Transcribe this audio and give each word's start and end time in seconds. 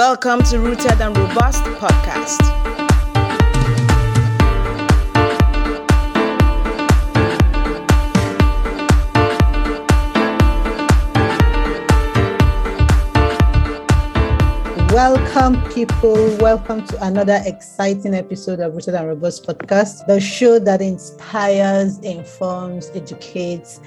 Welcome 0.00 0.42
to 0.44 0.58
Rooted 0.58 0.98
and 1.02 1.14
Robust 1.14 1.62
podcast. 1.76 2.40
Welcome, 14.90 15.62
people. 15.70 16.14
Welcome 16.38 16.86
to 16.86 17.04
another 17.04 17.42
exciting 17.44 18.14
episode 18.14 18.60
of 18.60 18.72
Rooted 18.72 18.94
and 18.94 19.06
Robust 19.06 19.46
podcast, 19.46 20.06
the 20.06 20.18
show 20.18 20.58
that 20.60 20.80
inspires, 20.80 21.98
informs, 21.98 22.90
educates, 22.94 23.80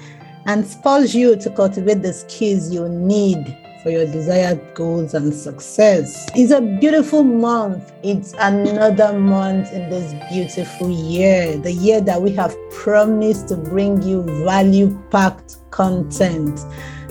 and 0.46 0.64
spurs 0.64 1.12
you 1.12 1.34
to 1.34 1.50
cultivate 1.50 2.02
the 2.02 2.12
skills 2.12 2.72
you 2.72 2.88
need 2.88 3.63
for 3.84 3.90
your 3.90 4.06
desired 4.06 4.74
goals 4.74 5.12
and 5.12 5.32
success. 5.32 6.26
It's 6.34 6.50
a 6.50 6.62
beautiful 6.62 7.22
month. 7.22 7.92
It's 8.02 8.32
another 8.38 9.16
month 9.16 9.72
in 9.72 9.90
this 9.90 10.14
beautiful 10.32 10.90
year, 10.90 11.58
the 11.58 11.70
year 11.70 12.00
that 12.00 12.20
we 12.20 12.32
have 12.32 12.56
promised 12.70 13.48
to 13.48 13.56
bring 13.56 14.02
you 14.02 14.22
value 14.42 14.98
packed 15.10 15.58
content. 15.70 16.58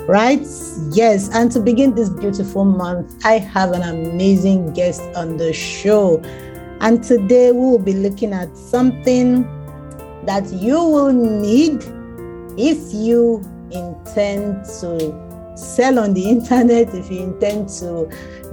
Right? 0.07 0.45
Yes. 0.91 1.30
And 1.33 1.52
to 1.52 1.59
begin 1.59 1.94
this 1.94 2.09
beautiful 2.09 2.66
month, 2.66 3.23
I 3.23 3.38
have 3.38 3.71
an 3.71 3.83
amazing 3.83 4.73
guest 4.73 5.02
on 5.16 5.38
the 5.38 5.53
show. 5.53 6.21
And 6.81 7.03
today 7.03 7.52
we 7.52 7.59
will 7.59 7.80
be 7.80 7.94
looking 7.94 8.33
at 8.33 8.58
something 8.58 9.44
that 10.25 10.52
you 10.52 10.83
will 10.83 11.13
need 11.13 11.83
if 12.58 12.94
you 12.94 13.41
intend 13.71 14.66
to 14.81 15.32
sell 15.55 15.99
on 15.99 16.13
the 16.13 16.30
internet, 16.30 16.93
if 16.93 17.12
you 17.12 17.21
intend 17.23 17.70
to 17.70 18.09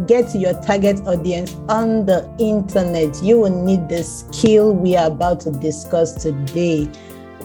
get 0.06 0.34
your 0.34 0.54
target 0.62 1.00
audience 1.06 1.54
on 1.68 2.06
the 2.06 2.28
internet, 2.38 3.22
you 3.22 3.40
will 3.40 3.64
need 3.64 3.88
the 3.88 4.02
skill 4.02 4.74
we 4.74 4.96
are 4.96 5.08
about 5.08 5.40
to 5.40 5.50
discuss 5.50 6.22
today. 6.22 6.90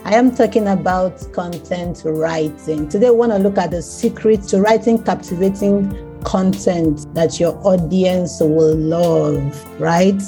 I 0.03 0.13
am 0.15 0.35
talking 0.35 0.67
about 0.67 1.33
content 1.33 2.03
writing. 2.05 2.87
Today, 2.87 3.07
I 3.07 3.11
want 3.11 3.31
to 3.31 3.39
look 3.39 3.57
at 3.57 3.71
the 3.71 3.81
secret 3.81 4.43
to 4.49 4.61
writing 4.61 5.01
captivating 5.03 6.21
content 6.23 7.11
that 7.15 7.39
your 7.39 7.57
audience 7.65 8.39
will 8.39 8.75
love, 8.75 9.79
right? 9.79 10.21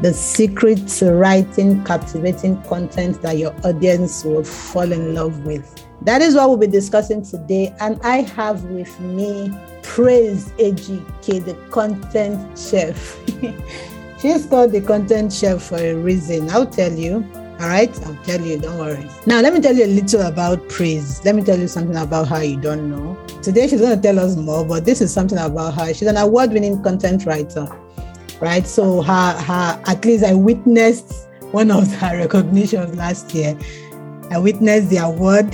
The 0.00 0.14
secret 0.14 0.88
to 0.88 1.12
writing 1.12 1.84
captivating 1.84 2.62
content 2.62 3.20
that 3.22 3.36
your 3.36 3.54
audience 3.66 4.24
will 4.24 4.44
fall 4.44 4.92
in 4.92 5.14
love 5.14 5.44
with. 5.44 5.87
That 6.02 6.22
is 6.22 6.34
what 6.34 6.48
we'll 6.48 6.58
be 6.58 6.66
discussing 6.66 7.22
today. 7.22 7.74
And 7.80 8.00
I 8.02 8.18
have 8.22 8.64
with 8.64 8.98
me 9.00 9.52
Praise 9.82 10.50
Ejike, 10.52 11.44
the 11.44 11.54
content 11.70 12.58
chef. 12.58 13.18
She's 14.20 14.46
called 14.46 14.72
the 14.72 14.80
content 14.80 15.32
chef 15.32 15.62
for 15.62 15.76
a 15.76 15.94
reason. 15.94 16.50
I'll 16.50 16.66
tell 16.66 16.92
you. 16.92 17.26
All 17.60 17.66
right, 17.66 17.90
I'll 18.06 18.14
tell 18.22 18.40
you, 18.40 18.56
don't 18.56 18.78
worry. 18.78 19.08
Now, 19.26 19.40
let 19.40 19.52
me 19.52 19.60
tell 19.60 19.74
you 19.74 19.84
a 19.84 19.86
little 19.86 20.22
about 20.22 20.68
Praise. 20.68 21.24
Let 21.24 21.34
me 21.34 21.42
tell 21.42 21.58
you 21.58 21.66
something 21.66 21.96
about 21.96 22.28
her 22.28 22.44
you 22.44 22.56
don't 22.56 22.88
know. 22.88 23.16
Today, 23.42 23.66
she's 23.66 23.80
going 23.80 23.96
to 23.96 24.00
tell 24.00 24.20
us 24.20 24.36
more, 24.36 24.64
but 24.64 24.84
this 24.84 25.00
is 25.00 25.12
something 25.12 25.38
about 25.38 25.74
her. 25.74 25.92
She's 25.92 26.06
an 26.06 26.16
award 26.16 26.52
winning 26.52 26.80
content 26.84 27.26
writer, 27.26 27.66
right? 28.40 28.64
So, 28.64 29.02
her, 29.02 29.32
her, 29.32 29.82
at 29.86 30.04
least 30.04 30.22
I 30.22 30.34
witnessed 30.34 31.26
one 31.50 31.72
of 31.72 31.92
her 31.96 32.16
recognitions 32.18 32.94
last 32.96 33.34
year. 33.34 33.58
I 34.30 34.38
witnessed 34.38 34.90
the 34.90 34.98
award 34.98 35.52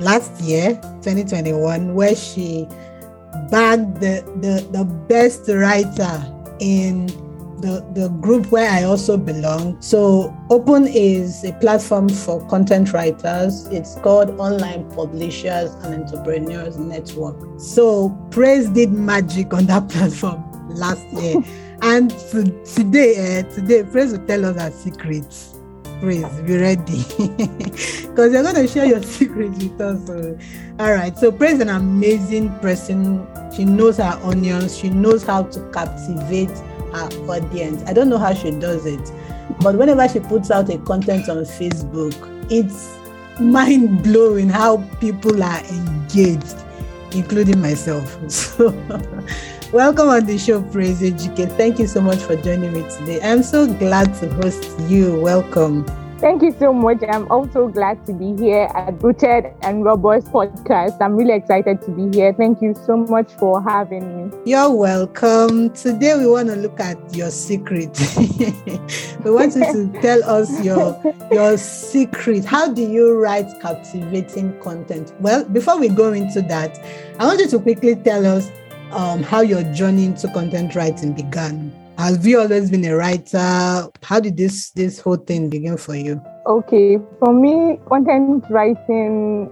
last 0.00 0.40
year, 0.40 0.74
2021, 1.02 1.94
where 1.94 2.14
she 2.14 2.66
bagged 3.50 4.00
the, 4.00 4.22
the, 4.40 4.66
the 4.72 4.84
best 4.84 5.48
writer 5.48 6.32
in 6.60 7.06
the, 7.60 7.84
the 7.94 8.08
group 8.20 8.50
where 8.52 8.70
I 8.70 8.84
also 8.84 9.16
belong. 9.16 9.80
So, 9.80 10.34
Open 10.50 10.86
is 10.86 11.42
a 11.44 11.52
platform 11.54 12.08
for 12.08 12.46
content 12.48 12.92
writers. 12.92 13.66
It's 13.68 13.94
called 13.96 14.38
Online 14.38 14.88
Publishers 14.90 15.72
and 15.82 16.04
Entrepreneurs 16.04 16.76
Network. 16.76 17.36
So, 17.58 18.10
Praise 18.30 18.68
did 18.68 18.92
magic 18.92 19.54
on 19.54 19.66
that 19.66 19.88
platform 19.88 20.44
last 20.68 21.06
year. 21.14 21.42
and 21.82 22.10
today, 22.10 23.40
uh, 23.40 23.54
today, 23.54 23.84
Praise 23.84 24.12
will 24.12 24.26
tell 24.26 24.44
us 24.44 24.60
her 24.60 24.70
secrets 24.70 25.55
praise. 26.00 26.28
Be 26.40 26.58
ready 26.58 27.04
because 27.18 28.32
you're 28.32 28.42
going 28.42 28.54
to 28.54 28.68
share 28.68 28.86
your 28.86 29.02
secrets 29.16 29.62
with 29.62 29.80
us. 29.80 30.06
So. 30.06 30.38
All 30.78 30.92
right. 30.92 31.16
So, 31.18 31.32
praise 31.32 31.60
an 31.60 31.68
amazing 31.68 32.56
person. 32.58 33.26
She 33.54 33.64
knows 33.64 33.96
her 33.96 34.18
onions, 34.22 34.76
she 34.76 34.90
knows 34.90 35.22
how 35.22 35.44
to 35.44 35.70
captivate 35.72 36.50
her 36.92 37.08
audience. 37.28 37.82
I 37.86 37.92
don't 37.92 38.08
know 38.08 38.18
how 38.18 38.34
she 38.34 38.50
does 38.50 38.84
it, 38.86 39.12
but 39.60 39.76
whenever 39.76 40.06
she 40.08 40.20
puts 40.20 40.50
out 40.50 40.68
a 40.68 40.78
content 40.78 41.28
on 41.28 41.38
Facebook, 41.38 42.14
it's 42.50 42.96
mind 43.40 44.02
blowing 44.02 44.48
how 44.48 44.78
people 45.00 45.42
are 45.42 45.64
engaged, 45.64 46.56
including 47.12 47.60
myself. 47.60 48.16
So, 48.30 48.70
Welcome 49.72 50.08
on 50.10 50.26
the 50.26 50.38
show, 50.38 50.62
Praise 50.62 51.02
Ejike. 51.02 51.50
Thank 51.56 51.80
you 51.80 51.88
so 51.88 52.00
much 52.00 52.20
for 52.20 52.36
joining 52.36 52.72
me 52.72 52.82
today. 52.88 53.20
I'm 53.20 53.42
so 53.42 53.66
glad 53.66 54.14
to 54.20 54.32
host 54.34 54.64
you. 54.88 55.20
Welcome. 55.20 55.84
Thank 56.18 56.42
you 56.42 56.54
so 56.56 56.72
much. 56.72 57.02
I'm 57.10 57.28
also 57.32 57.66
glad 57.66 58.06
to 58.06 58.12
be 58.12 58.36
here 58.36 58.70
at 58.76 59.02
Rooted 59.02 59.52
and 59.62 59.84
Robust 59.84 60.28
podcast. 60.28 60.96
I'm 61.00 61.16
really 61.16 61.34
excited 61.34 61.82
to 61.82 61.90
be 61.90 62.16
here. 62.16 62.32
Thank 62.32 62.62
you 62.62 62.76
so 62.86 62.96
much 62.96 63.32
for 63.34 63.60
having 63.60 64.30
me. 64.30 64.38
You're 64.44 64.70
welcome. 64.70 65.70
Today 65.70 66.16
we 66.16 66.28
want 66.28 66.48
to 66.48 66.56
look 66.56 66.78
at 66.78 66.96
your 67.12 67.30
secret. 67.30 67.98
we 69.24 69.30
want 69.32 69.56
you 69.56 69.72
to 69.72 69.92
tell 70.00 70.22
us 70.30 70.64
your 70.64 71.02
your 71.32 71.58
secret. 71.58 72.44
How 72.44 72.72
do 72.72 72.82
you 72.82 73.20
write 73.20 73.48
captivating 73.60 74.58
content? 74.60 75.12
Well, 75.18 75.44
before 75.44 75.76
we 75.76 75.88
go 75.88 76.12
into 76.12 76.40
that, 76.42 76.78
I 77.18 77.26
want 77.26 77.40
you 77.40 77.48
to 77.48 77.58
quickly 77.58 77.96
tell 77.96 78.24
us 78.24 78.48
um, 78.92 79.22
how 79.22 79.40
your 79.40 79.62
journey 79.74 80.04
into 80.04 80.28
content 80.28 80.74
writing 80.74 81.12
began. 81.12 81.72
Have 81.98 82.26
you 82.26 82.40
always 82.40 82.70
been 82.70 82.84
a 82.84 82.94
writer? 82.94 83.88
How 84.02 84.20
did 84.20 84.36
this 84.36 84.70
this 84.70 85.00
whole 85.00 85.16
thing 85.16 85.48
begin 85.48 85.76
for 85.78 85.94
you? 85.94 86.20
Okay, 86.46 86.98
for 87.18 87.32
me, 87.32 87.80
content 87.88 88.44
writing 88.50 89.50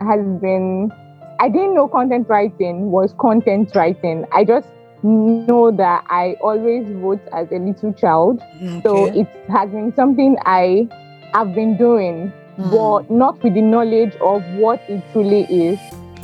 has 0.00 0.20
been. 0.40 0.90
I 1.38 1.48
didn't 1.48 1.74
know 1.74 1.88
content 1.88 2.28
writing 2.28 2.90
was 2.90 3.14
content 3.18 3.74
writing. 3.74 4.24
I 4.32 4.44
just 4.44 4.66
know 5.02 5.70
that 5.72 6.04
I 6.08 6.36
always 6.40 6.86
wrote 6.94 7.20
as 7.32 7.48
a 7.50 7.58
little 7.58 7.92
child, 7.92 8.40
okay. 8.40 8.80
so 8.84 9.06
it 9.06 9.28
has 9.50 9.70
been 9.70 9.92
something 9.94 10.36
I 10.46 10.88
have 11.34 11.54
been 11.54 11.76
doing, 11.76 12.32
mm. 12.56 12.70
but 12.70 13.10
not 13.10 13.42
with 13.42 13.54
the 13.54 13.60
knowledge 13.60 14.14
of 14.22 14.42
what 14.54 14.80
it 14.88 15.02
truly 15.12 15.42
is. 15.42 15.78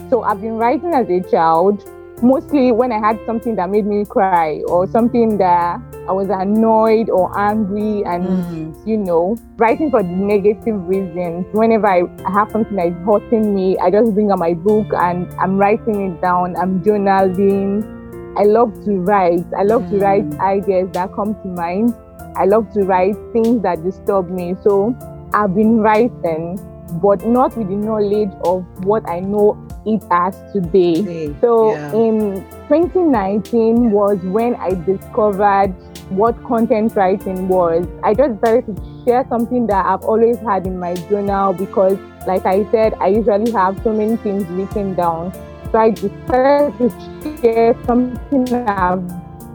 So 0.09 0.23
I've 0.23 0.41
been 0.41 0.57
writing 0.57 0.95
as 0.95 1.09
a 1.11 1.21
child 1.29 1.85
mostly 2.23 2.73
when 2.73 2.93
I 2.93 2.99
had 2.99 3.19
something 3.27 3.57
that 3.57 3.71
made 3.71 3.87
me 3.87 4.05
cry 4.05 4.63
or 4.67 4.87
something 4.87 5.39
that 5.39 5.81
I 6.09 6.13
was 6.13 6.29
annoyed 6.31 7.11
or 7.11 7.37
angry 7.39 8.03
and 8.05 8.25
mm. 8.25 8.87
you 8.87 8.97
know, 8.97 9.37
writing 9.57 9.91
for 9.91 10.03
negative 10.03 10.89
reasons. 10.89 11.47
Whenever 11.53 11.87
I 11.87 12.05
have 12.33 12.51
something 12.51 12.77
that 12.77 12.89
is 12.89 12.97
hurting 13.05 13.55
me, 13.55 13.77
I 13.79 13.91
just 13.91 14.15
bring 14.15 14.31
out 14.31 14.39
my 14.39 14.55
book 14.55 14.87
and 14.95 15.31
I'm 15.35 15.59
writing 15.59 16.13
it 16.13 16.23
down, 16.23 16.57
I'm 16.57 16.83
journaling. 16.83 17.95
I 18.39 18.45
love 18.45 18.73
to 18.85 18.93
write. 19.01 19.45
I 19.57 19.65
love 19.65 19.83
mm. 19.83 19.91
to 19.91 19.99
write 19.99 20.31
mm. 20.31 20.41
ideas 20.41 20.89
that 20.93 21.13
come 21.13 21.35
to 21.35 21.49
mind. 21.49 21.95
I 22.37 22.45
love 22.45 22.73
to 22.73 22.85
write 22.85 23.17
things 23.33 23.63
that 23.63 23.83
disturb 23.83 24.31
me. 24.31 24.55
So 24.63 24.97
I've 25.35 25.55
been 25.55 25.81
writing, 25.81 26.57
but 27.03 27.27
not 27.27 27.57
with 27.57 27.69
the 27.69 27.77
knowledge 27.77 28.33
of 28.45 28.65
what 28.85 29.09
I 29.09 29.21
know 29.21 29.59
it 29.87 30.03
as 30.11 30.37
today. 30.53 31.35
So 31.41 31.75
yeah. 31.75 31.89
Um, 31.89 31.95
in 31.95 32.45
2019 32.69 33.91
was 33.91 34.19
when 34.23 34.55
I 34.57 34.71
discovered 34.75 35.75
what 36.11 36.43
content 36.45 36.95
writing 36.97 37.49
was. 37.49 37.87
I 38.03 38.15
just 38.15 38.41
decided 38.41 38.77
to 38.77 39.05
share 39.05 39.27
something 39.29 39.67
that 39.67 39.85
I've 39.85 40.05
always 40.05 40.39
had 40.39 40.67
in 40.67 40.79
my 40.79 40.95
journal 40.95 41.53
because, 41.53 41.99
like 42.27 42.47
I 42.47 42.71
said, 42.71 42.95
I 42.95 43.09
usually 43.09 43.51
have 43.53 43.81
so 43.83 43.93
many 43.93 44.17
things 44.17 44.45
written 44.47 44.95
down. 44.95 45.33
So 45.71 45.79
I 45.79 45.91
decided 45.91 46.79
to 46.79 47.39
share 47.43 47.77
something 47.85 48.55
I've 48.55 49.05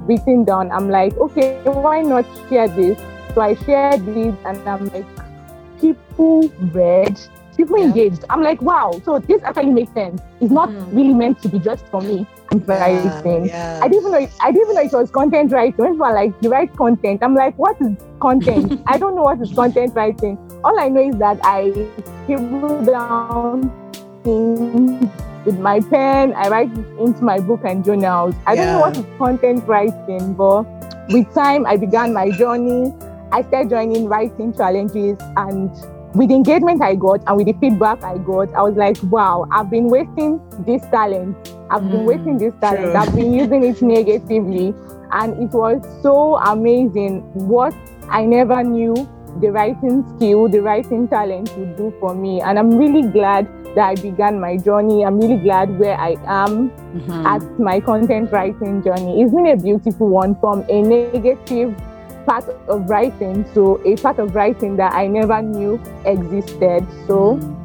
written 0.08 0.44
down. 0.44 0.72
I'm 0.72 0.90
like, 0.90 1.18
okay, 1.18 1.62
why 1.64 2.02
not 2.02 2.26
share 2.50 2.68
this? 2.68 3.00
So 3.34 3.42
I 3.42 3.56
shared 3.56 4.06
this 4.06 4.36
and 4.46 4.70
I'm 4.70 4.88
like, 4.90 5.06
people 5.82 6.50
read 6.72 7.20
people 7.56 7.78
yeah. 7.78 7.86
engaged. 7.86 8.26
I'm 8.30 8.42
like, 8.42 8.62
wow, 8.62 9.02
so 9.06 9.20
this 9.20 9.42
actually 9.44 9.72
makes 9.72 9.94
sense. 9.94 10.22
It's 10.42 10.52
not 10.52 10.70
mm. 10.70 10.96
really 10.96 11.14
meant 11.14 11.42
to 11.44 11.50
be 11.50 11.60
just 11.60 11.86
for 11.88 12.02
me. 12.02 12.26
Writing. 12.52 13.46
Yeah, 13.48 13.80
I 13.82 13.88
didn't 13.88 14.02
even 14.02 14.12
know. 14.12 14.20
It, 14.20 14.32
I 14.42 14.52
didn't 14.52 14.70
even 14.70 14.76
know 14.76 14.82
it 14.82 14.94
was 14.94 15.10
content 15.10 15.52
writing. 15.52 15.76
When 15.78 15.94
people 15.94 16.06
are 16.06 16.14
like, 16.14 16.34
you 16.42 16.52
write 16.52 16.76
content. 16.76 17.24
I'm 17.24 17.34
like, 17.34 17.58
what 17.58 17.80
is 17.82 17.96
content? 18.20 18.82
I 18.88 18.98
don't 18.98 19.16
know 19.16 19.24
what 19.24 19.42
is 19.42 19.52
content 19.54 19.96
writing. 19.96 20.38
All 20.64 20.80
I 20.80 20.90
know 20.90 21.10
is 21.10 21.18
that 21.18 21.40
I 21.44 21.72
scribble 22.24 22.86
down 22.86 23.72
things 24.24 25.10
with 25.46 25.60
my 25.60 25.80
pen. 25.80 26.34
I 26.34 26.48
write 26.50 26.72
into 27.00 27.24
my 27.24 27.40
book 27.40 27.62
and 27.66 27.84
journals. 27.84 28.36
I 28.46 28.56
don't 28.56 28.68
know 28.68 28.80
what 28.80 28.98
is 28.98 29.06
content 29.18 29.68
writing, 29.68 30.34
but 30.34 30.64
with 31.10 31.34
time, 31.34 31.66
I 31.66 31.78
began 31.78 32.14
my 32.14 32.30
journey. 32.32 32.94
I 33.32 33.42
started 33.42 33.70
joining 33.70 34.08
writing 34.08 34.54
challenges 34.54 35.18
and 35.36 35.72
with 36.16 36.30
the 36.30 36.36
engagement 36.36 36.82
I 36.82 36.96
got 36.96 37.22
and 37.28 37.38
with 37.38 37.48
the 37.48 37.54
feedback 37.54 38.04
I 38.04 38.18
got, 38.18 38.54
I 38.54 38.62
was 38.62 38.76
like, 38.76 38.98
wow, 39.04 39.48
I've 39.52 39.70
been 39.70 39.90
wasting 39.90 40.40
this 40.66 40.82
talent. 40.92 41.36
I've 41.72 41.82
mm, 41.82 41.92
been 41.92 42.06
wasting 42.06 42.38
this 42.38 42.54
talent. 42.62 42.92
True. 42.92 42.96
I've 42.96 43.16
been 43.16 43.34
using 43.34 43.64
it 43.64 43.82
negatively. 43.82 44.74
And 45.12 45.42
it 45.42 45.56
was 45.56 45.82
so 46.02 46.38
amazing 46.38 47.22
what 47.34 47.74
I 48.10 48.26
never 48.26 48.64
knew 48.64 48.96
the 49.42 49.52
writing 49.52 50.04
skill, 50.16 50.48
the 50.48 50.62
writing 50.62 51.08
talent 51.08 51.56
would 51.58 51.76
do 51.78 51.94
for 52.00 52.14
me. 52.14 52.42
And 52.42 52.60
I'm 52.60 52.78
really 52.78 53.08
glad 53.10 53.48
that 53.76 53.88
I 53.88 53.96
began 53.96 54.40
my 54.40 54.58
journey. 54.58 55.04
I'm 55.04 55.20
really 55.20 55.38
glad 55.38 55.80
where 55.80 55.98
I 55.98 56.12
am 56.28 56.70
mm-hmm. 56.70 57.26
at 57.26 57.60
my 57.60 57.80
content 57.80 58.32
writing 58.32 58.84
journey. 58.84 59.22
It's 59.22 59.34
been 59.34 59.48
a 59.48 59.58
beautiful 59.58 60.10
one 60.10 60.36
from 60.40 60.64
a 60.70 60.82
negative 60.82 61.76
part 62.26 62.48
of 62.68 62.90
writing 62.90 63.46
so 63.54 63.82
a 63.86 63.96
part 63.98 64.20
of 64.20 64.36
writing 64.36 64.78
that 64.78 64.94
I 64.94 65.08
never 65.08 65.42
knew 65.42 65.82
existed. 66.06 66.86
So 67.08 67.38
mm. 67.38 67.64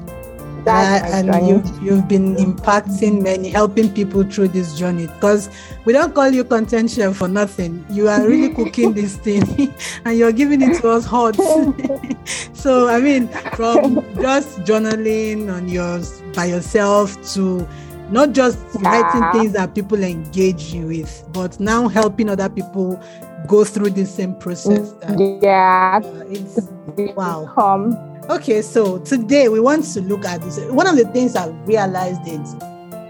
uh, 0.67 1.01
and 1.33 1.49
you've 1.49 1.83
you've 1.83 2.09
been 2.09 2.37
impacting 2.37 3.23
many, 3.23 3.49
helping 3.49 3.93
people 3.93 4.23
through 4.25 4.49
this 4.49 4.79
journey. 4.79 5.07
Because 5.07 5.49
we 5.85 5.93
don't 5.93 6.15
call 6.15 6.31
you 6.31 6.45
content 6.45 6.91
chef 6.91 7.17
for 7.17 7.29
nothing. 7.29 7.85
You 7.91 8.09
are 8.09 8.27
really 8.27 8.55
cooking 8.59 8.93
this 8.93 9.17
thing, 9.17 9.73
and 10.05 10.19
you're 10.19 10.33
giving 10.33 10.61
it 10.63 10.81
to 10.81 10.91
us 10.91 11.05
hot. 11.05 11.37
so 12.53 12.89
I 12.89 13.01
mean, 13.01 13.29
from 13.55 14.05
just 14.21 14.61
journaling 14.61 15.53
on 15.53 15.69
yours 15.69 16.23
by 16.35 16.47
yourself 16.47 17.17
to 17.35 17.67
not 18.11 18.33
just 18.33 18.59
yeah. 18.81 19.01
writing 19.01 19.41
things 19.41 19.53
that 19.53 19.75
people 19.75 20.03
engage 20.03 20.73
you 20.73 20.87
with, 20.87 21.25
but 21.33 21.59
now 21.61 21.89
helping 21.89 22.29
other 22.29 22.49
people 22.49 23.01
go 23.47 23.65
through 23.65 23.91
the 23.91 24.05
same 24.05 24.35
process. 24.37 24.93
That, 24.95 25.39
yeah. 25.43 26.01
Uh, 26.03 26.25
it's 26.29 26.69
wow. 27.15 28.25
Okay, 28.31 28.61
so 28.61 28.99
today 28.99 29.49
we 29.49 29.61
want 29.61 29.85
to 29.85 30.01
look 30.03 30.25
at 30.25 30.43
this. 30.43 30.59
One 30.71 30.87
of 30.87 30.97
the 30.97 31.07
things 31.07 31.35
I've 31.35 31.55
realized 31.67 32.21
is 32.27 32.55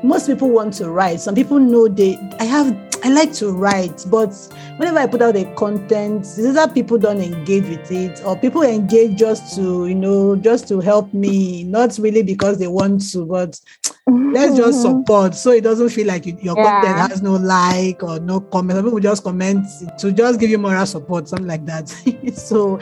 most 0.03 0.27
people 0.27 0.49
want 0.49 0.75
to 0.75 0.91
write. 0.91 1.21
Some 1.21 1.35
people 1.35 1.59
know 1.59 1.89
they 1.89 2.17
I 2.39 2.45
have 2.45 2.88
I 3.05 3.11
like 3.11 3.33
to 3.35 3.53
write, 3.53 4.05
but 4.11 4.35
whenever 4.77 4.99
I 4.99 5.07
put 5.07 5.23
out 5.23 5.37
a 5.37 5.45
content, 5.55 6.27
either 6.39 6.69
people 6.69 6.99
don't 6.99 7.21
engage 7.21 7.65
with 7.65 7.91
it 7.93 8.23
or 8.25 8.37
people 8.37 8.63
engage 8.63 9.17
just 9.17 9.55
to, 9.57 9.87
you 9.87 9.95
know, 9.95 10.37
just 10.37 10.69
to 10.69 10.81
help 10.81 11.13
me, 11.15 11.65
not 11.65 11.97
really 11.99 12.23
because 12.23 12.59
they 12.59 12.67
want 12.67 13.11
to, 13.13 13.25
but 13.25 13.61
let's 14.07 14.57
just 14.57 14.85
mm-hmm. 14.85 15.01
support 15.01 15.35
so 15.35 15.51
it 15.53 15.63
doesn't 15.63 15.91
feel 15.91 16.07
like 16.07 16.27
your 16.27 16.57
yeah. 16.57 16.81
content 16.81 17.11
has 17.11 17.23
no 17.23 17.35
like 17.35 18.03
or 18.03 18.19
no 18.21 18.41
comment. 18.41 18.77
Some 18.77 18.85
people 18.85 19.01
just 19.01 19.23
comment 19.23 19.67
to 19.99 20.13
just 20.13 20.41
give 20.41 20.51
you 20.51 20.59
moral 20.59 20.87
support, 20.87 21.29
something 21.29 21.47
like 21.47 21.67
that. 21.67 21.89
so 22.35 22.81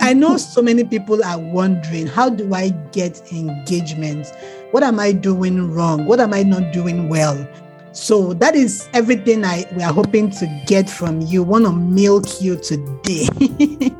I 0.00 0.12
know 0.12 0.36
so 0.38 0.62
many 0.62 0.84
people 0.84 1.24
are 1.24 1.38
wondering 1.38 2.06
how 2.06 2.28
do 2.28 2.52
I 2.54 2.70
get 2.92 3.32
engagement? 3.32 4.26
What 4.70 4.82
am 4.82 5.00
I 5.00 5.12
doing 5.12 5.72
wrong? 5.72 6.06
What 6.06 6.20
am 6.20 6.34
I 6.34 6.42
not 6.42 6.72
doing 6.72 7.08
well? 7.08 7.48
So 7.92 8.34
that 8.34 8.54
is 8.54 8.88
everything 8.92 9.44
I 9.44 9.64
we 9.76 9.82
are 9.82 9.92
hoping 9.92 10.30
to 10.32 10.62
get 10.66 10.88
from 10.88 11.20
you. 11.20 11.42
Want 11.42 11.64
to 11.64 11.72
milk 11.72 12.40
you 12.40 12.56
today. 12.56 13.28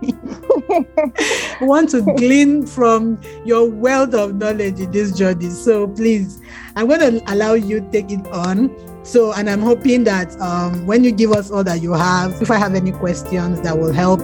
want 1.60 1.90
to 1.90 2.02
glean 2.16 2.66
from 2.66 3.20
your 3.44 3.68
wealth 3.68 4.14
of 4.14 4.36
knowledge 4.36 4.78
in 4.78 4.90
this 4.92 5.16
journey. 5.16 5.50
So 5.50 5.88
please, 5.88 6.40
I'm 6.76 6.86
going 6.86 7.00
to 7.00 7.32
allow 7.32 7.54
you 7.54 7.86
take 7.90 8.10
it 8.10 8.26
on. 8.28 8.74
So, 9.04 9.32
and 9.32 9.50
I'm 9.50 9.62
hoping 9.62 10.04
that 10.04 10.38
um, 10.40 10.86
when 10.86 11.02
you 11.02 11.10
give 11.10 11.32
us 11.32 11.50
all 11.50 11.64
that 11.64 11.82
you 11.82 11.92
have, 11.92 12.40
if 12.40 12.50
I 12.50 12.58
have 12.58 12.74
any 12.74 12.92
questions 12.92 13.60
that 13.62 13.78
will 13.78 13.92
help 13.92 14.20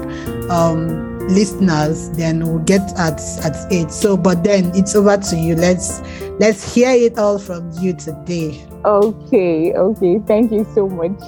um, 0.51 1.16
listeners, 1.28 2.11
then 2.11 2.40
we'll 2.40 2.58
get 2.61 2.82
at 2.99 3.20
at 3.44 3.73
it. 3.73 3.90
So, 3.90 4.17
but 4.17 4.44
then 4.44 4.70
it's 4.75 4.94
over 4.94 5.17
to 5.17 5.37
you. 5.37 5.55
Let's 5.56 6.00
let's 6.38 6.75
hear 6.75 6.90
it 6.90 7.19
all 7.19 7.38
from 7.38 7.70
you 7.81 7.93
today. 7.94 8.67
Okay, 8.84 9.75
okay. 9.75 10.19
Thank 10.26 10.52
you 10.52 10.67
so 10.75 10.88
much. 10.88 11.20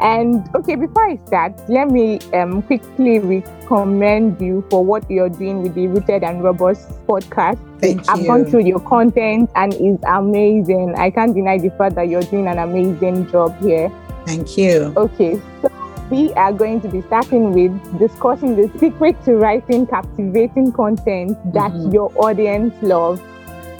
And 0.00 0.48
okay, 0.54 0.74
before 0.74 1.06
I 1.06 1.18
start, 1.26 1.52
let 1.68 1.88
me 1.88 2.18
um, 2.34 2.62
quickly 2.62 3.20
recommend 3.20 4.40
you 4.40 4.66
for 4.68 4.84
what 4.84 5.08
you're 5.10 5.30
doing 5.30 5.62
with 5.62 5.74
the 5.74 5.86
Rooted 5.86 6.24
and 6.24 6.42
Robust 6.42 6.88
podcast. 7.06 7.58
Thank 7.80 8.08
I've 8.10 8.20
you. 8.20 8.26
gone 8.26 8.44
through 8.44 8.64
your 8.66 8.80
content 8.80 9.50
and 9.54 9.72
it's 9.74 10.02
amazing. 10.06 10.94
I 10.98 11.10
can't 11.10 11.34
deny 11.34 11.58
the 11.58 11.70
fact 11.70 11.94
that 11.94 12.08
you're 12.08 12.22
doing 12.22 12.48
an 12.48 12.58
amazing 12.58 13.30
job 13.30 13.56
here. 13.62 13.90
Thank 14.26 14.58
you. 14.58 14.92
Okay, 14.96 15.40
so 15.62 15.68
we 16.10 16.32
are 16.34 16.52
going 16.52 16.80
to 16.82 16.88
be 16.88 17.00
starting 17.02 17.52
with 17.52 17.98
discussing 17.98 18.56
the 18.56 18.70
secret 18.78 19.22
to 19.24 19.36
writing 19.36 19.86
captivating 19.86 20.72
content 20.72 21.36
that 21.52 21.72
mm-hmm. 21.72 21.92
your 21.92 22.12
audience 22.16 22.74
loves. 22.82 23.20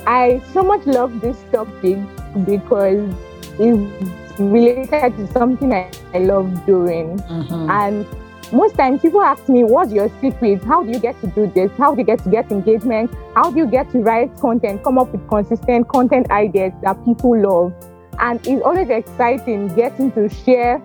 I 0.06 0.43
so 0.53 0.62
much 0.62 0.87
love 0.87 1.21
this 1.21 1.37
topic 1.53 1.99
because 2.44 3.15
it's 3.59 4.41
related 4.41 5.17
to 5.17 5.32
something 5.32 5.73
I, 5.73 5.91
I 6.12 6.19
love 6.19 6.67
doing. 6.67 7.19
Mm-hmm. 7.19 7.71
And 7.71 8.06
most 8.53 8.77
times 8.77 9.00
people 9.00 9.23
ask 9.23 9.49
me, 9.49 9.65
what's 9.65 9.93
your 9.93 10.11
secret? 10.20 10.62
How 10.65 10.82
do 10.82 10.91
you 10.91 10.99
get 10.99 11.20
to 11.20 11.27
do 11.29 11.47
this? 11.47 11.70
How 11.79 11.94
do 11.94 12.00
you 12.00 12.06
get 12.06 12.23
to 12.25 12.31
get 12.31 12.50
engagement? 12.50 13.11
How 13.35 13.50
do 13.50 13.59
you 13.59 13.67
get 13.67 13.91
to 13.93 13.99
write 13.99 14.37
content, 14.38 14.82
come 14.82 14.99
up 14.99 15.12
with 15.12 15.27
consistent 15.29 15.88
content 15.88 16.31
ideas 16.31 16.73
that 16.82 17.03
people 17.05 17.38
love? 17.38 17.75
And 18.19 18.38
it's 18.47 18.62
always 18.62 18.88
exciting 18.91 19.75
getting 19.75 20.12
to 20.12 20.29
share 20.29 20.82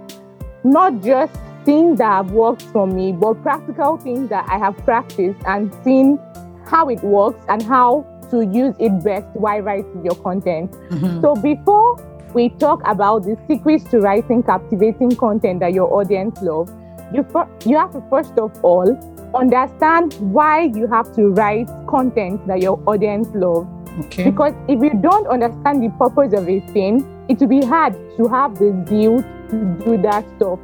not 0.64 1.02
just 1.02 1.34
things 1.66 1.98
that 2.00 2.12
have 2.12 2.32
worked 2.32 2.64
for 2.64 2.88
me, 2.88 3.12
but 3.12 3.42
practical 3.44 3.98
things 3.98 4.30
that 4.30 4.48
I 4.50 4.58
have 4.58 4.78
practiced 4.78 5.40
and 5.46 5.74
seen 5.84 6.20
how 6.66 6.90
it 6.90 7.02
works 7.04 7.44
and 7.48 7.62
how 7.62 8.06
to 8.32 8.46
use 8.46 8.76
it 8.80 9.04
best 9.04 9.28
while 9.34 9.62
writing 9.62 10.04
your 10.04 10.16
content. 10.16 10.72
Mm-hmm. 10.72 11.22
So 11.22 11.36
before 11.36 11.98
we 12.34 12.50
talk 12.50 12.82
about 12.88 13.24
the 13.24 13.38
secrets 13.48 13.84
to 13.92 14.00
writing 14.00 14.44
captivating 14.44 15.16
content 15.16 15.62
that 15.62 15.74
your 15.74 15.92
audience 15.94 16.40
love, 16.42 16.70
you 17.14 17.26
you 17.66 17.78
have 17.78 17.92
to 17.94 18.04
first 18.10 18.38
of 18.38 18.64
all 18.64 18.88
understand 19.36 20.14
why 20.34 20.62
you 20.62 20.88
have 20.88 21.14
to 21.16 21.30
write 21.30 21.68
content 21.88 22.46
that 22.48 22.62
your 22.62 22.82
audience 22.88 23.28
love. 23.34 23.68
Okay. 24.06 24.24
Because 24.30 24.54
if 24.68 24.82
you 24.82 24.94
don't 25.02 25.28
understand 25.28 25.84
the 25.84 25.90
purpose 25.98 26.34
of 26.34 26.48
a 26.48 26.60
thing, 26.72 27.19
it 27.30 27.40
will 27.40 27.48
be 27.48 27.64
hard 27.64 27.94
to 28.18 28.28
have 28.28 28.60
the 28.60 28.74
zeal 28.90 29.22
to 29.50 29.86
do 29.86 29.98
that 30.02 30.26
stuff. 30.36 30.60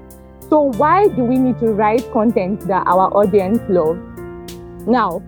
So 0.49 0.73
why 0.73 1.07
do 1.07 1.23
we 1.23 1.37
need 1.37 1.59
to 1.59 1.67
write 1.67 2.11
content 2.11 2.61
that 2.67 2.85
our 2.85 3.09
audience 3.15 3.59
love? 3.69 3.97
Now, 4.87 5.21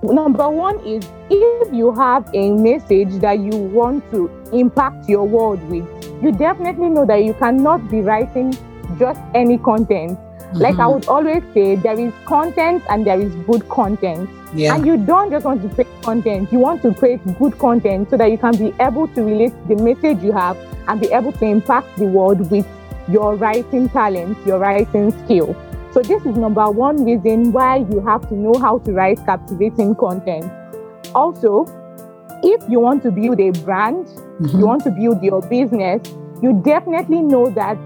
Number 0.00 0.48
one 0.48 0.78
is 0.86 1.04
if 1.28 1.74
you 1.74 1.92
have 1.92 2.30
a 2.32 2.52
message 2.52 3.20
that 3.20 3.40
you 3.40 3.50
want 3.50 4.08
to 4.12 4.30
impact 4.52 5.08
your 5.08 5.26
world 5.26 5.60
with, 5.68 5.84
you 6.22 6.30
definitely 6.30 6.88
know 6.88 7.04
that 7.04 7.24
you 7.24 7.34
cannot 7.34 7.90
be 7.90 8.00
writing 8.00 8.56
just 8.96 9.20
any 9.34 9.58
content. 9.58 10.16
Mm-hmm. 10.48 10.58
Like 10.58 10.78
I 10.78 10.86
would 10.86 11.06
always 11.08 11.42
say, 11.52 11.76
there 11.76 11.98
is 11.98 12.12
content 12.24 12.82
and 12.88 13.06
there 13.06 13.20
is 13.20 13.34
good 13.46 13.68
content. 13.68 14.30
Yeah. 14.54 14.74
And 14.74 14.86
you 14.86 14.96
don't 14.96 15.30
just 15.30 15.44
want 15.44 15.62
to 15.62 15.68
create 15.68 16.02
content, 16.02 16.50
you 16.50 16.58
want 16.58 16.80
to 16.82 16.94
create 16.94 17.20
good 17.38 17.58
content 17.58 18.08
so 18.08 18.16
that 18.16 18.30
you 18.30 18.38
can 18.38 18.56
be 18.56 18.72
able 18.80 19.08
to 19.08 19.22
relate 19.22 19.52
the 19.68 19.76
message 19.76 20.22
you 20.22 20.32
have 20.32 20.56
and 20.88 21.00
be 21.00 21.08
able 21.08 21.32
to 21.32 21.44
impact 21.44 21.98
the 21.98 22.06
world 22.06 22.50
with 22.50 22.66
your 23.08 23.36
writing 23.36 23.88
talent, 23.90 24.38
your 24.46 24.58
writing 24.58 25.10
skill. 25.24 25.54
So 25.92 26.00
this 26.00 26.24
is 26.24 26.36
number 26.36 26.70
one 26.70 27.04
reason 27.04 27.52
why 27.52 27.78
you 27.90 28.00
have 28.00 28.28
to 28.28 28.34
know 28.34 28.54
how 28.54 28.78
to 28.78 28.92
write 28.92 29.18
captivating 29.26 29.94
content. 29.96 30.50
Also, 31.14 31.66
if 32.42 32.62
you 32.70 32.80
want 32.80 33.02
to 33.02 33.10
build 33.10 33.40
a 33.40 33.50
brand, 33.50 34.06
mm-hmm. 34.06 34.58
you 34.58 34.66
want 34.66 34.84
to 34.84 34.90
build 34.90 35.22
your 35.22 35.42
business, 35.42 36.00
you 36.42 36.60
definitely 36.64 37.20
know 37.20 37.50
that 37.50 37.76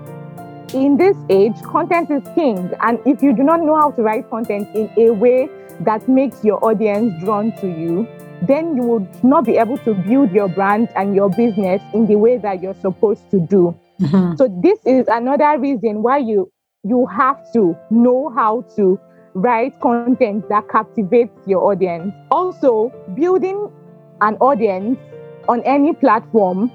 in 0.74 0.96
this 0.96 1.16
age, 1.28 1.60
content 1.62 2.10
is 2.10 2.22
king. 2.34 2.70
And 2.80 2.98
if 3.06 3.22
you 3.22 3.34
do 3.34 3.42
not 3.42 3.60
know 3.60 3.76
how 3.76 3.90
to 3.92 4.02
write 4.02 4.28
content 4.30 4.68
in 4.74 4.90
a 4.96 5.10
way 5.10 5.48
that 5.80 6.08
makes 6.08 6.44
your 6.44 6.64
audience 6.64 7.22
drawn 7.22 7.52
to 7.58 7.66
you, 7.66 8.06
then 8.42 8.76
you 8.76 8.82
would 8.82 9.24
not 9.24 9.44
be 9.44 9.56
able 9.56 9.78
to 9.78 9.94
build 9.94 10.32
your 10.32 10.48
brand 10.48 10.88
and 10.96 11.14
your 11.14 11.30
business 11.30 11.80
in 11.94 12.06
the 12.06 12.16
way 12.16 12.38
that 12.38 12.62
you're 12.62 12.74
supposed 12.80 13.30
to 13.30 13.40
do. 13.40 13.78
Mm-hmm. 14.00 14.36
So 14.36 14.48
this 14.62 14.78
is 14.84 15.06
another 15.08 15.58
reason 15.58 16.02
why 16.02 16.18
you 16.18 16.50
you 16.84 17.06
have 17.06 17.40
to 17.52 17.76
know 17.90 18.28
how 18.34 18.62
to 18.74 18.98
write 19.34 19.80
content 19.80 20.48
that 20.48 20.68
captivates 20.68 21.46
your 21.46 21.70
audience. 21.70 22.12
Also, 22.32 22.92
building 23.14 23.70
an 24.20 24.34
audience 24.36 24.98
on 25.48 25.62
any 25.62 25.92
platform 25.92 26.72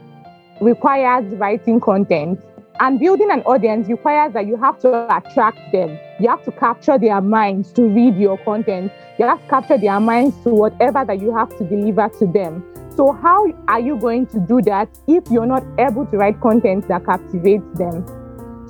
requires 0.62 1.25
writing 1.36 1.82
content. 1.82 2.39
And 2.79 3.00
building 3.00 3.31
an 3.31 3.41
audience 3.41 3.88
requires 3.88 4.34
that 4.34 4.46
you 4.46 4.55
have 4.57 4.77
to 4.81 5.15
attract 5.15 5.57
them. 5.72 5.98
You 6.19 6.29
have 6.29 6.43
to 6.46 6.51
capture 6.51 7.00
their 7.00 7.22
minds 7.22 7.72
to 7.74 7.88
read 7.88 8.15
your 8.17 8.38
content. 8.38 8.91
You 9.17 9.25
have 9.25 9.41
to 9.41 9.48
capture 9.48 9.77
their 9.79 10.00
minds 10.00 10.36
to 10.43 10.50
whatever 10.50 11.03
that 11.03 11.19
you 11.19 11.36
have 11.36 11.50
to 11.57 11.63
deliver 11.63 12.07
to 12.19 12.27
them. 12.27 12.63
So, 12.96 13.13
how 13.13 13.48
are 13.67 13.79
you 13.79 13.98
going 13.98 14.27
to 14.27 14.39
do 14.39 14.62
that 14.63 14.89
if 15.07 15.24
you're 15.31 15.48
not 15.48 15.63
able 15.79 16.05
to 16.05 16.17
write 16.17 16.39
content 16.39 16.88
that 16.88 17.05
captivates 17.05 17.65
them? 17.79 18.05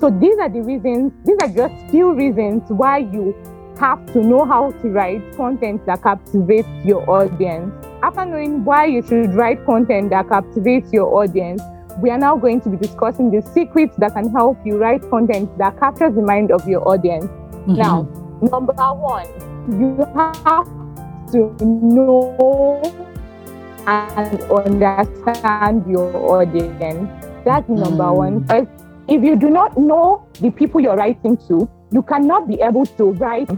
So, 0.00 0.08
these 0.08 0.38
are 0.38 0.48
the 0.48 0.62
reasons, 0.62 1.12
these 1.24 1.36
are 1.42 1.48
just 1.48 1.90
few 1.90 2.14
reasons 2.14 2.62
why 2.68 2.98
you 2.98 3.34
have 3.78 4.04
to 4.12 4.22
know 4.22 4.46
how 4.46 4.70
to 4.70 4.88
write 4.88 5.36
content 5.36 5.84
that 5.84 6.02
captivates 6.02 6.68
your 6.84 7.08
audience. 7.10 7.72
After 8.02 8.24
knowing 8.24 8.64
why 8.64 8.86
you 8.86 9.02
should 9.02 9.34
write 9.34 9.64
content 9.66 10.10
that 10.10 10.28
captivates 10.28 10.92
your 10.92 11.14
audience, 11.14 11.60
we 12.00 12.10
are 12.10 12.18
now 12.18 12.36
going 12.36 12.60
to 12.60 12.68
be 12.68 12.76
discussing 12.76 13.30
the 13.30 13.42
secrets 13.52 13.96
that 13.98 14.14
can 14.14 14.30
help 14.30 14.58
you 14.64 14.76
write 14.76 15.02
content 15.10 15.56
that 15.58 15.78
captures 15.78 16.14
the 16.14 16.22
mind 16.22 16.52
of 16.52 16.66
your 16.68 16.86
audience. 16.88 17.26
Mm-hmm. 17.26 17.74
Now, 17.74 18.02
number 18.40 18.72
one, 18.72 19.26
you 19.80 19.96
have 20.14 20.66
to 21.32 21.54
know 21.64 22.80
and 23.86 24.42
understand 24.42 25.86
your 25.90 26.14
audience. 26.16 27.10
That's 27.44 27.68
number 27.68 28.04
mm. 28.04 28.16
one. 28.16 28.68
If 29.08 29.24
you 29.24 29.36
do 29.36 29.48
not 29.50 29.76
know 29.78 30.26
the 30.40 30.50
people 30.50 30.80
you're 30.80 30.96
writing 30.96 31.36
to, 31.48 31.68
you 31.90 32.02
cannot 32.02 32.46
be 32.46 32.60
able 32.60 32.84
to 32.84 33.12
write 33.12 33.50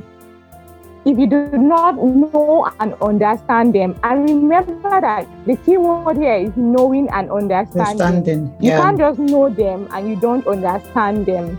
if 1.04 1.19
you 1.19 1.26
do 1.26 1.49
not 1.57 1.97
know 1.97 2.71
and 2.78 2.95
understand 3.00 3.75
them, 3.75 3.99
and 4.02 4.28
remember 4.28 5.00
that 5.00 5.26
the 5.47 5.57
key 5.57 5.78
word 5.78 6.16
here 6.19 6.35
is 6.35 6.57
knowing 6.57 7.09
and 7.11 7.30
understanding. 7.30 8.00
understanding 8.02 8.57
yeah. 8.61 8.76
You 8.76 8.83
can't 8.83 8.99
just 8.99 9.19
know 9.19 9.49
them 9.49 9.88
and 9.92 10.09
you 10.09 10.16
don't 10.16 10.47
understand 10.47 11.26
them. 11.26 11.59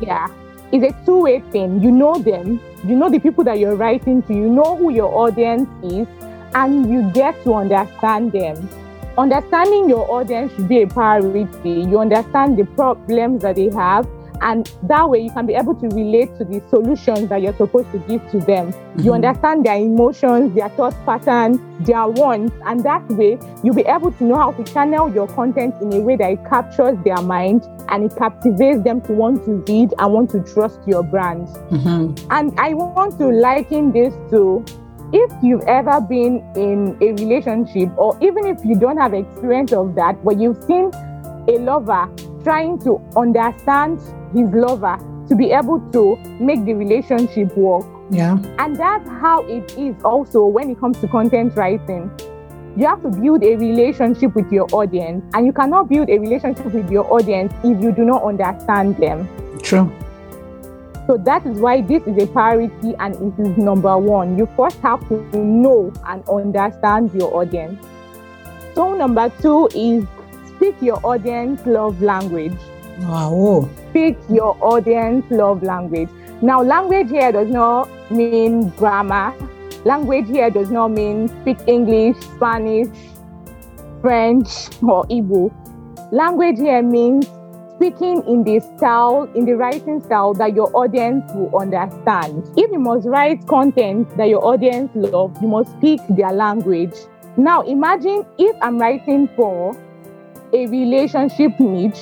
Yeah. 0.00 0.28
It's 0.72 0.84
a 0.84 1.04
two 1.04 1.22
way 1.22 1.40
thing. 1.52 1.82
You 1.82 1.90
know 1.90 2.18
them, 2.18 2.60
you 2.84 2.96
know 2.96 3.08
the 3.08 3.18
people 3.18 3.44
that 3.44 3.58
you're 3.58 3.76
writing 3.76 4.22
to, 4.22 4.34
you 4.34 4.48
know 4.48 4.76
who 4.76 4.90
your 4.90 5.12
audience 5.14 5.68
is, 5.82 6.06
and 6.54 6.90
you 6.90 7.10
get 7.12 7.42
to 7.44 7.54
understand 7.54 8.32
them. 8.32 8.68
Understanding 9.18 9.88
your 9.88 10.10
audience 10.10 10.52
should 10.54 10.68
be 10.68 10.82
a 10.82 10.86
priority. 10.86 11.70
You 11.70 12.00
understand 12.00 12.56
the 12.58 12.64
problems 12.64 13.42
that 13.42 13.56
they 13.56 13.70
have, 13.70 14.06
and 14.42 14.70
that 14.84 15.08
way 15.08 15.20
you 15.20 15.30
can 15.30 15.46
be 15.46 15.54
able 15.54 15.74
to 15.74 15.88
relate 15.88 16.36
to 16.38 16.44
the 16.44 16.62
solutions 16.68 17.28
that 17.28 17.42
you're 17.42 17.56
supposed 17.56 17.90
to 17.92 17.98
give 18.00 18.28
to 18.30 18.38
them. 18.40 18.72
Mm-hmm. 18.72 19.00
You 19.00 19.14
understand 19.14 19.64
their 19.64 19.76
emotions, 19.76 20.54
their 20.54 20.68
thought 20.70 20.94
patterns, 21.04 21.58
their 21.86 22.06
wants, 22.06 22.54
and 22.64 22.82
that 22.84 23.06
way 23.08 23.38
you'll 23.62 23.74
be 23.74 23.82
able 23.82 24.12
to 24.12 24.24
know 24.24 24.36
how 24.36 24.52
to 24.52 24.64
channel 24.64 25.12
your 25.12 25.28
content 25.28 25.74
in 25.80 25.92
a 25.92 26.00
way 26.00 26.16
that 26.16 26.32
it 26.32 26.44
captures 26.48 26.96
their 27.04 27.20
mind 27.22 27.62
and 27.88 28.10
it 28.10 28.16
captivates 28.16 28.82
them 28.82 29.00
to 29.02 29.12
want 29.12 29.44
to 29.44 29.64
read 29.72 29.94
and 29.98 30.12
want 30.12 30.30
to 30.30 30.42
trust 30.42 30.80
your 30.86 31.02
brand. 31.02 31.46
Mm-hmm. 31.46 32.30
And 32.30 32.58
I 32.58 32.74
want 32.74 33.18
to 33.18 33.28
liken 33.28 33.92
this 33.92 34.14
to 34.30 34.64
if 35.12 35.32
you've 35.42 35.62
ever 35.62 36.00
been 36.00 36.44
in 36.56 36.96
a 37.00 37.12
relationship, 37.12 37.90
or 37.96 38.18
even 38.20 38.46
if 38.46 38.64
you 38.64 38.74
don't 38.74 38.96
have 38.96 39.14
experience 39.14 39.72
of 39.72 39.94
that, 39.94 40.22
but 40.24 40.38
you've 40.38 40.62
seen 40.64 40.90
a 41.48 41.58
lover 41.58 42.10
trying 42.46 42.78
to 42.78 43.00
understand 43.16 43.98
his 44.32 44.48
lover 44.54 44.96
to 45.28 45.34
be 45.34 45.50
able 45.50 45.80
to 45.90 46.14
make 46.38 46.64
the 46.64 46.74
relationship 46.74 47.56
work. 47.56 47.84
Yeah. 48.08 48.38
And 48.60 48.76
that's 48.76 49.08
how 49.08 49.42
it 49.46 49.76
is 49.76 49.96
also 50.04 50.46
when 50.46 50.70
it 50.70 50.78
comes 50.78 51.00
to 51.00 51.08
content 51.08 51.56
writing. 51.56 52.08
You 52.76 52.86
have 52.86 53.02
to 53.02 53.08
build 53.08 53.42
a 53.42 53.56
relationship 53.56 54.36
with 54.36 54.52
your 54.52 54.68
audience, 54.72 55.24
and 55.34 55.44
you 55.44 55.52
cannot 55.52 55.88
build 55.88 56.08
a 56.08 56.18
relationship 56.18 56.66
with 56.66 56.88
your 56.88 57.12
audience 57.12 57.52
if 57.64 57.82
you 57.82 57.90
do 57.90 58.04
not 58.04 58.22
understand 58.22 58.96
them. 58.98 59.28
True. 59.60 59.90
So 61.08 61.16
that 61.16 61.44
is 61.46 61.58
why 61.58 61.80
this 61.80 62.06
is 62.06 62.22
a 62.22 62.28
priority 62.28 62.94
and 63.00 63.14
it 63.16 63.42
is 63.44 63.58
number 63.58 63.98
one. 63.98 64.38
You 64.38 64.48
first 64.56 64.78
have 64.80 65.00
to 65.08 65.36
know 65.36 65.92
and 66.06 66.22
understand 66.28 67.12
your 67.12 67.34
audience. 67.34 67.84
So, 68.76 68.92
number 68.94 69.32
two 69.40 69.68
is 69.74 70.04
speak 70.56 70.74
your 70.80 71.00
audience 71.04 71.64
love 71.66 72.02
language. 72.02 72.58
Wow. 73.00 73.68
Speak 73.90 74.16
your 74.28 74.56
audience 74.60 75.24
love 75.30 75.62
language. 75.62 76.08
Now, 76.42 76.62
language 76.62 77.10
here 77.10 77.32
does 77.32 77.48
not 77.48 77.88
mean 78.10 78.70
grammar. 78.70 79.34
Language 79.84 80.26
here 80.26 80.50
does 80.50 80.70
not 80.70 80.88
mean 80.88 81.28
speak 81.42 81.58
English, 81.66 82.16
Spanish, 82.36 82.88
French, 84.00 84.48
or 84.82 85.04
Igbo. 85.06 85.52
Language 86.12 86.58
here 86.58 86.82
means 86.82 87.26
speaking 87.76 88.22
in 88.26 88.42
the 88.44 88.60
style, 88.76 89.28
in 89.34 89.44
the 89.44 89.54
writing 89.54 90.02
style 90.02 90.34
that 90.34 90.54
your 90.54 90.74
audience 90.76 91.30
will 91.34 91.54
understand. 91.58 92.42
If 92.56 92.70
you 92.70 92.78
must 92.78 93.06
write 93.06 93.46
content 93.46 94.14
that 94.16 94.28
your 94.28 94.44
audience 94.44 94.90
love, 94.94 95.36
you 95.42 95.48
must 95.48 95.70
speak 95.72 96.00
their 96.10 96.32
language. 96.32 96.94
Now, 97.36 97.60
imagine 97.62 98.24
if 98.38 98.56
I'm 98.62 98.78
writing 98.78 99.28
for 99.36 99.76
a 100.56 100.66
relationship 100.68 101.58
niche 101.60 102.00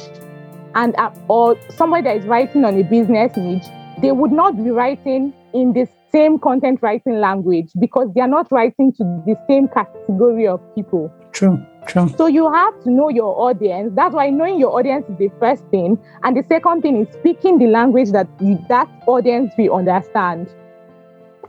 and 0.74 0.94
uh, 0.96 1.10
or 1.28 1.56
somebody 1.70 2.04
that 2.04 2.16
is 2.18 2.24
writing 2.24 2.64
on 2.64 2.78
a 2.78 2.84
business 2.84 3.36
niche, 3.36 3.66
they 4.00 4.12
would 4.12 4.32
not 4.32 4.56
be 4.56 4.70
writing 4.70 5.32
in 5.52 5.72
the 5.72 5.88
same 6.12 6.38
content 6.38 6.78
writing 6.82 7.20
language 7.20 7.70
because 7.80 8.08
they 8.14 8.20
are 8.20 8.28
not 8.28 8.50
writing 8.52 8.92
to 8.92 9.02
the 9.26 9.36
same 9.48 9.66
category 9.68 10.46
of 10.46 10.60
people. 10.74 11.12
True, 11.32 11.64
true. 11.86 12.08
So 12.16 12.26
you 12.26 12.52
have 12.52 12.80
to 12.84 12.90
know 12.90 13.08
your 13.08 13.36
audience. 13.40 13.92
That's 13.96 14.14
why 14.14 14.30
knowing 14.30 14.60
your 14.60 14.78
audience 14.78 15.06
is 15.08 15.18
the 15.18 15.30
first 15.40 15.64
thing, 15.72 15.98
and 16.22 16.36
the 16.36 16.44
second 16.48 16.82
thing 16.82 17.04
is 17.04 17.12
speaking 17.14 17.58
the 17.58 17.66
language 17.66 18.12
that 18.12 18.28
that 18.68 18.88
audience 19.06 19.52
will 19.58 19.74
understand. 19.74 20.48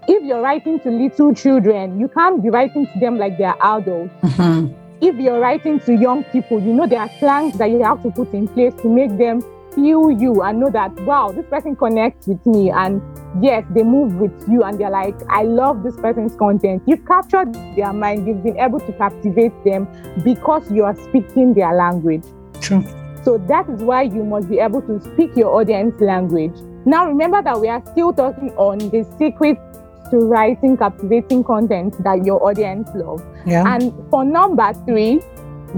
If 0.08 0.24
you're 0.24 0.42
writing 0.42 0.80
to 0.82 0.90
little 0.90 1.34
children, 1.34 2.00
you 2.00 2.08
can't 2.08 2.42
be 2.42 2.50
writing 2.50 2.86
to 2.86 3.00
them 3.00 3.18
like 3.18 3.38
they're 3.38 3.58
adults. 3.62 4.14
Mm-hmm 4.22 4.85
if 5.06 5.16
you're 5.18 5.40
writing 5.40 5.80
to 5.82 5.94
young 5.94 6.24
people, 6.26 6.60
you 6.60 6.74
know 6.74 6.88
there 6.88 7.00
are 7.00 7.10
plans 7.20 7.58
that 7.60 7.70
you 7.70 7.84
have 7.84 8.02
to 8.02 8.10
put 8.10 8.34
in 8.34 8.48
place 8.48 8.74
to 8.82 8.90
make 8.90 9.16
them 9.18 9.42
feel 9.76 10.10
you 10.10 10.42
and 10.42 10.60
know 10.60 10.70
that 10.72 10.92
wow, 11.02 11.32
this 11.32 11.46
person 11.46 11.76
connects 11.76 12.28
with 12.28 12.44
me 12.46 12.72
and 12.72 13.02
yes, 13.44 13.64
they 13.72 13.84
move 13.84 14.16
with 14.16 14.34
you 14.50 14.64
and 14.64 14.80
they're 14.80 14.90
like, 14.90 15.16
I 15.30 15.44
love 15.44 15.84
this 15.84 15.96
person's 15.98 16.36
content. 16.36 16.82
You've 16.88 17.06
captured 17.06 17.54
their 17.76 17.94
mind, 17.94 18.28
you've 18.28 18.44
been 18.44 18.58
able 18.58 18.80
to 18.80 18.94
captivate 18.94 19.54
them 19.64 19.88
because 20.24 20.72
you 20.72 20.86
are 20.86 20.96
speaking 20.96 21.54
their 21.54 21.74
language. 21.74 22.24
True. 22.62 22.84
So 23.24 23.38
that 23.48 23.70
is 23.70 23.84
why 23.84 24.04
you 24.04 24.24
must 24.24 24.50
be 24.50 24.60
able 24.60 24.82
to 24.84 25.00
speak 25.02 25.36
your 25.36 25.54
audience 25.54 26.00
language. 26.02 26.54
Now 26.86 27.08
remember 27.08 27.44
that 27.44 27.60
we 27.60 27.68
are 27.68 27.84
still 27.92 28.14
talking 28.14 28.52
on 28.58 28.80
the 28.80 29.06
secret 29.20 29.60
to 30.12 30.18
writing 30.18 30.78
captivating 30.78 31.44
content 31.44 32.02
that 32.04 32.26
your 32.26 32.44
audience 32.46 32.90
love. 32.96 33.24
Yeah. 33.46 33.64
And 33.68 33.94
for 34.10 34.26
number 34.26 34.74
three, 34.86 35.22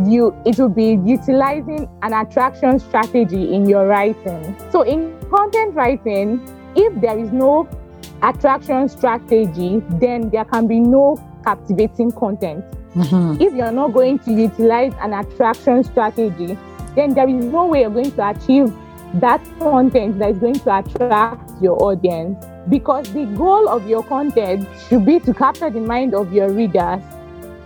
you 0.05 0.35
it 0.45 0.59
will 0.59 0.69
be 0.69 0.99
utilizing 1.05 1.89
an 2.03 2.13
attraction 2.13 2.79
strategy 2.79 3.53
in 3.53 3.67
your 3.67 3.87
writing. 3.87 4.55
So 4.71 4.81
in 4.81 5.17
content 5.29 5.73
writing, 5.73 6.41
if 6.75 7.01
there 7.01 7.17
is 7.17 7.31
no 7.31 7.67
attraction 8.21 8.89
strategy, 8.89 9.81
then 9.89 10.29
there 10.29 10.45
can 10.45 10.67
be 10.67 10.79
no 10.79 11.17
captivating 11.43 12.11
content. 12.11 12.63
Mm-hmm. 12.95 13.41
If 13.41 13.53
you're 13.53 13.71
not 13.71 13.93
going 13.93 14.19
to 14.19 14.31
utilize 14.31 14.93
an 15.01 15.13
attraction 15.13 15.83
strategy, 15.83 16.57
then 16.95 17.13
there 17.13 17.29
is 17.29 17.45
no 17.45 17.67
way 17.67 17.81
you're 17.81 17.89
going 17.89 18.11
to 18.11 18.29
achieve 18.29 18.73
that 19.15 19.43
content 19.59 20.19
that 20.19 20.31
is 20.31 20.37
going 20.39 20.55
to 20.55 20.77
attract 20.77 21.61
your 21.61 21.81
audience 21.81 22.43
because 22.69 23.11
the 23.13 23.25
goal 23.37 23.69
of 23.69 23.87
your 23.87 24.03
content 24.03 24.67
should 24.87 25.05
be 25.05 25.19
to 25.21 25.33
capture 25.33 25.69
the 25.69 25.79
mind 25.79 26.13
of 26.13 26.33
your 26.33 26.49
readers. 26.51 27.01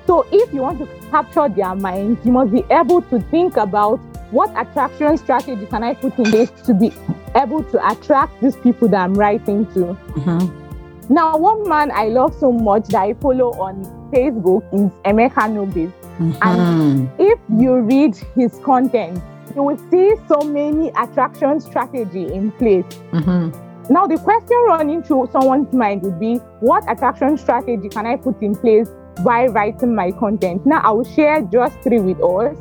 So 0.07 0.25
if 0.31 0.53
you 0.53 0.61
want 0.61 0.79
to 0.79 0.87
capture 1.09 1.47
their 1.49 1.75
minds, 1.75 2.25
you 2.25 2.31
must 2.31 2.51
be 2.51 2.63
able 2.69 3.01
to 3.03 3.19
think 3.31 3.57
about 3.57 3.97
what 4.31 4.49
attraction 4.57 5.17
strategy 5.17 5.65
can 5.65 5.83
I 5.83 5.93
put 5.93 6.17
in 6.17 6.25
place 6.25 6.51
to 6.65 6.73
be 6.73 6.93
able 7.35 7.63
to 7.65 7.91
attract 7.91 8.41
these 8.41 8.55
people 8.57 8.87
that 8.89 9.03
I'm 9.03 9.13
writing 9.13 9.65
to. 9.73 9.97
Mm-hmm. 10.15 11.13
Now, 11.13 11.37
one 11.37 11.67
man 11.67 11.91
I 11.91 12.05
love 12.05 12.33
so 12.39 12.51
much 12.51 12.87
that 12.87 13.01
I 13.01 13.13
follow 13.15 13.51
on 13.59 13.83
Facebook 14.13 14.63
is 14.73 14.91
Emeka 15.03 15.51
Nobis. 15.51 15.91
Mm-hmm. 16.19 16.31
And 16.41 17.09
if 17.19 17.39
you 17.57 17.75
read 17.79 18.15
his 18.35 18.57
content, 18.63 19.21
you 19.55 19.63
will 19.63 19.77
see 19.89 20.13
so 20.29 20.41
many 20.41 20.89
attraction 20.89 21.59
strategy 21.59 22.31
in 22.31 22.51
place. 22.53 22.85
Mm-hmm. 23.11 23.70
Now, 23.91 24.07
the 24.07 24.17
question 24.17 24.55
running 24.67 25.03
through 25.03 25.27
someone's 25.33 25.73
mind 25.73 26.03
would 26.03 26.17
be 26.17 26.35
what 26.61 26.89
attraction 26.89 27.37
strategy 27.37 27.89
can 27.89 28.05
I 28.05 28.15
put 28.15 28.41
in 28.41 28.55
place 28.55 28.87
while 29.21 29.47
writing 29.47 29.93
my 29.93 30.11
content? 30.11 30.65
Now, 30.65 30.79
I 30.79 30.91
will 30.91 31.03
share 31.03 31.41
just 31.41 31.77
three 31.81 31.99
with 31.99 32.23
us. 32.23 32.55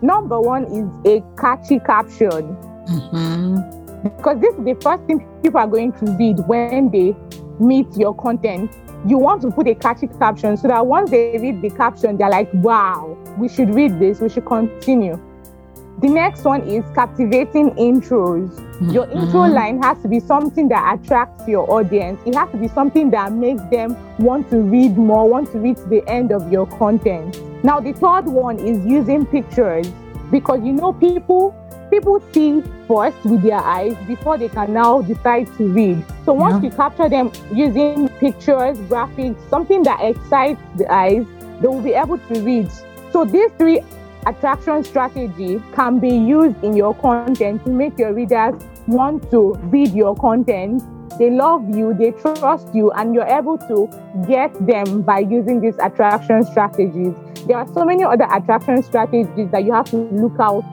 Number 0.00 0.40
one 0.40 0.64
is 0.72 0.88
a 1.04 1.22
catchy 1.38 1.80
caption. 1.80 2.56
Mm-hmm. 2.88 4.04
Because 4.04 4.40
this 4.40 4.54
is 4.54 4.64
the 4.64 4.74
first 4.80 5.04
thing 5.04 5.28
people 5.42 5.60
are 5.60 5.66
going 5.66 5.92
to 5.92 6.12
read 6.12 6.38
when 6.48 6.90
they 6.90 7.14
meet 7.58 7.94
your 7.98 8.14
content. 8.14 8.74
You 9.06 9.18
want 9.18 9.42
to 9.42 9.50
put 9.50 9.68
a 9.68 9.74
catchy 9.74 10.06
caption 10.06 10.56
so 10.56 10.68
that 10.68 10.86
once 10.86 11.10
they 11.10 11.36
read 11.36 11.60
the 11.60 11.68
caption, 11.68 12.16
they're 12.16 12.30
like, 12.30 12.48
wow, 12.54 13.18
we 13.36 13.50
should 13.50 13.74
read 13.74 13.98
this, 14.00 14.18
we 14.22 14.30
should 14.30 14.46
continue. 14.46 15.20
The 15.98 16.08
next 16.08 16.44
one 16.44 16.62
is 16.62 16.82
captivating 16.94 17.72
intros. 17.72 18.48
Your 18.90 19.04
intro 19.10 19.42
Mhm. 19.42 19.54
line 19.54 19.82
has 19.82 19.98
to 20.02 20.08
be 20.08 20.18
something 20.18 20.68
that 20.68 20.94
attracts 20.94 21.46
your 21.46 21.70
audience. 21.70 22.18
It 22.24 22.34
has 22.34 22.48
to 22.52 22.56
be 22.56 22.68
something 22.68 23.10
that 23.10 23.32
makes 23.32 23.62
them 23.64 23.96
want 24.18 24.48
to 24.50 24.58
read 24.62 24.96
more, 24.96 25.28
want 25.28 25.52
to 25.52 25.58
reach 25.58 25.78
the 25.88 26.02
end 26.08 26.32
of 26.32 26.50
your 26.50 26.64
content. 26.66 27.38
Now, 27.62 27.80
the 27.80 27.92
third 27.92 28.24
one 28.26 28.58
is 28.58 28.78
using 28.86 29.26
pictures 29.26 29.90
because 30.30 30.60
you 30.62 30.72
know 30.72 30.92
people 30.92 31.54
people 31.90 32.22
see 32.32 32.62
first 32.86 33.16
with 33.24 33.42
their 33.42 33.58
eyes 33.58 33.96
before 34.06 34.38
they 34.38 34.48
can 34.48 34.72
now 34.72 35.02
decide 35.02 35.48
to 35.58 35.66
read. 35.68 36.02
So 36.24 36.32
once 36.32 36.62
Yeah. 36.62 36.70
you 36.70 36.76
capture 36.76 37.08
them 37.08 37.32
using 37.52 38.08
pictures, 38.20 38.78
graphics, 38.88 39.36
something 39.50 39.82
that 39.82 39.98
excites 40.00 40.60
the 40.76 40.86
eyes, 40.90 41.26
they 41.60 41.66
will 41.66 41.80
be 41.82 41.92
able 41.94 42.18
to 42.18 42.40
read. 42.42 42.70
So 43.12 43.24
these 43.24 43.50
three 43.58 43.80
attraction 44.26 44.84
strategy 44.84 45.62
can 45.74 45.98
be 45.98 46.10
used 46.10 46.62
in 46.62 46.76
your 46.76 46.94
content 46.94 47.64
to 47.64 47.70
make 47.70 47.98
your 47.98 48.12
readers 48.12 48.54
want 48.86 49.30
to 49.30 49.54
read 49.64 49.92
your 49.92 50.14
content. 50.16 50.82
They 51.18 51.30
love 51.30 51.68
you, 51.76 51.92
they 51.94 52.12
trust 52.12 52.74
you, 52.74 52.90
and 52.92 53.14
you're 53.14 53.26
able 53.26 53.58
to 53.58 53.88
get 54.26 54.54
them 54.66 55.02
by 55.02 55.18
using 55.20 55.60
these 55.60 55.76
attraction 55.78 56.44
strategies. 56.44 57.14
There 57.46 57.56
are 57.56 57.66
so 57.74 57.84
many 57.84 58.04
other 58.04 58.26
attraction 58.30 58.82
strategies 58.82 59.50
that 59.50 59.64
you 59.64 59.72
have 59.72 59.90
to 59.90 59.96
look 59.96 60.38
out 60.40 60.64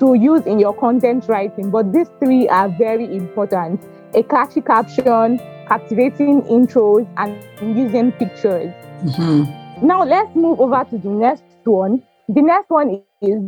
to 0.00 0.14
use 0.14 0.44
in 0.46 0.58
your 0.58 0.74
content 0.74 1.28
writing, 1.28 1.70
but 1.70 1.92
these 1.92 2.08
three 2.18 2.48
are 2.48 2.68
very 2.68 3.14
important. 3.16 3.80
A 4.14 4.22
catchy 4.22 4.60
caption, 4.60 5.38
captivating 5.68 6.42
intros, 6.42 7.06
and 7.16 7.36
using 7.76 8.12
pictures. 8.12 8.72
Mhm. 9.02 9.82
Now 9.82 10.04
let's 10.04 10.34
move 10.34 10.60
over 10.60 10.84
to 10.90 10.98
the 10.98 11.08
next 11.08 11.42
one. 11.64 12.02
The 12.28 12.40
next 12.42 12.70
one 12.70 13.02
is 13.20 13.40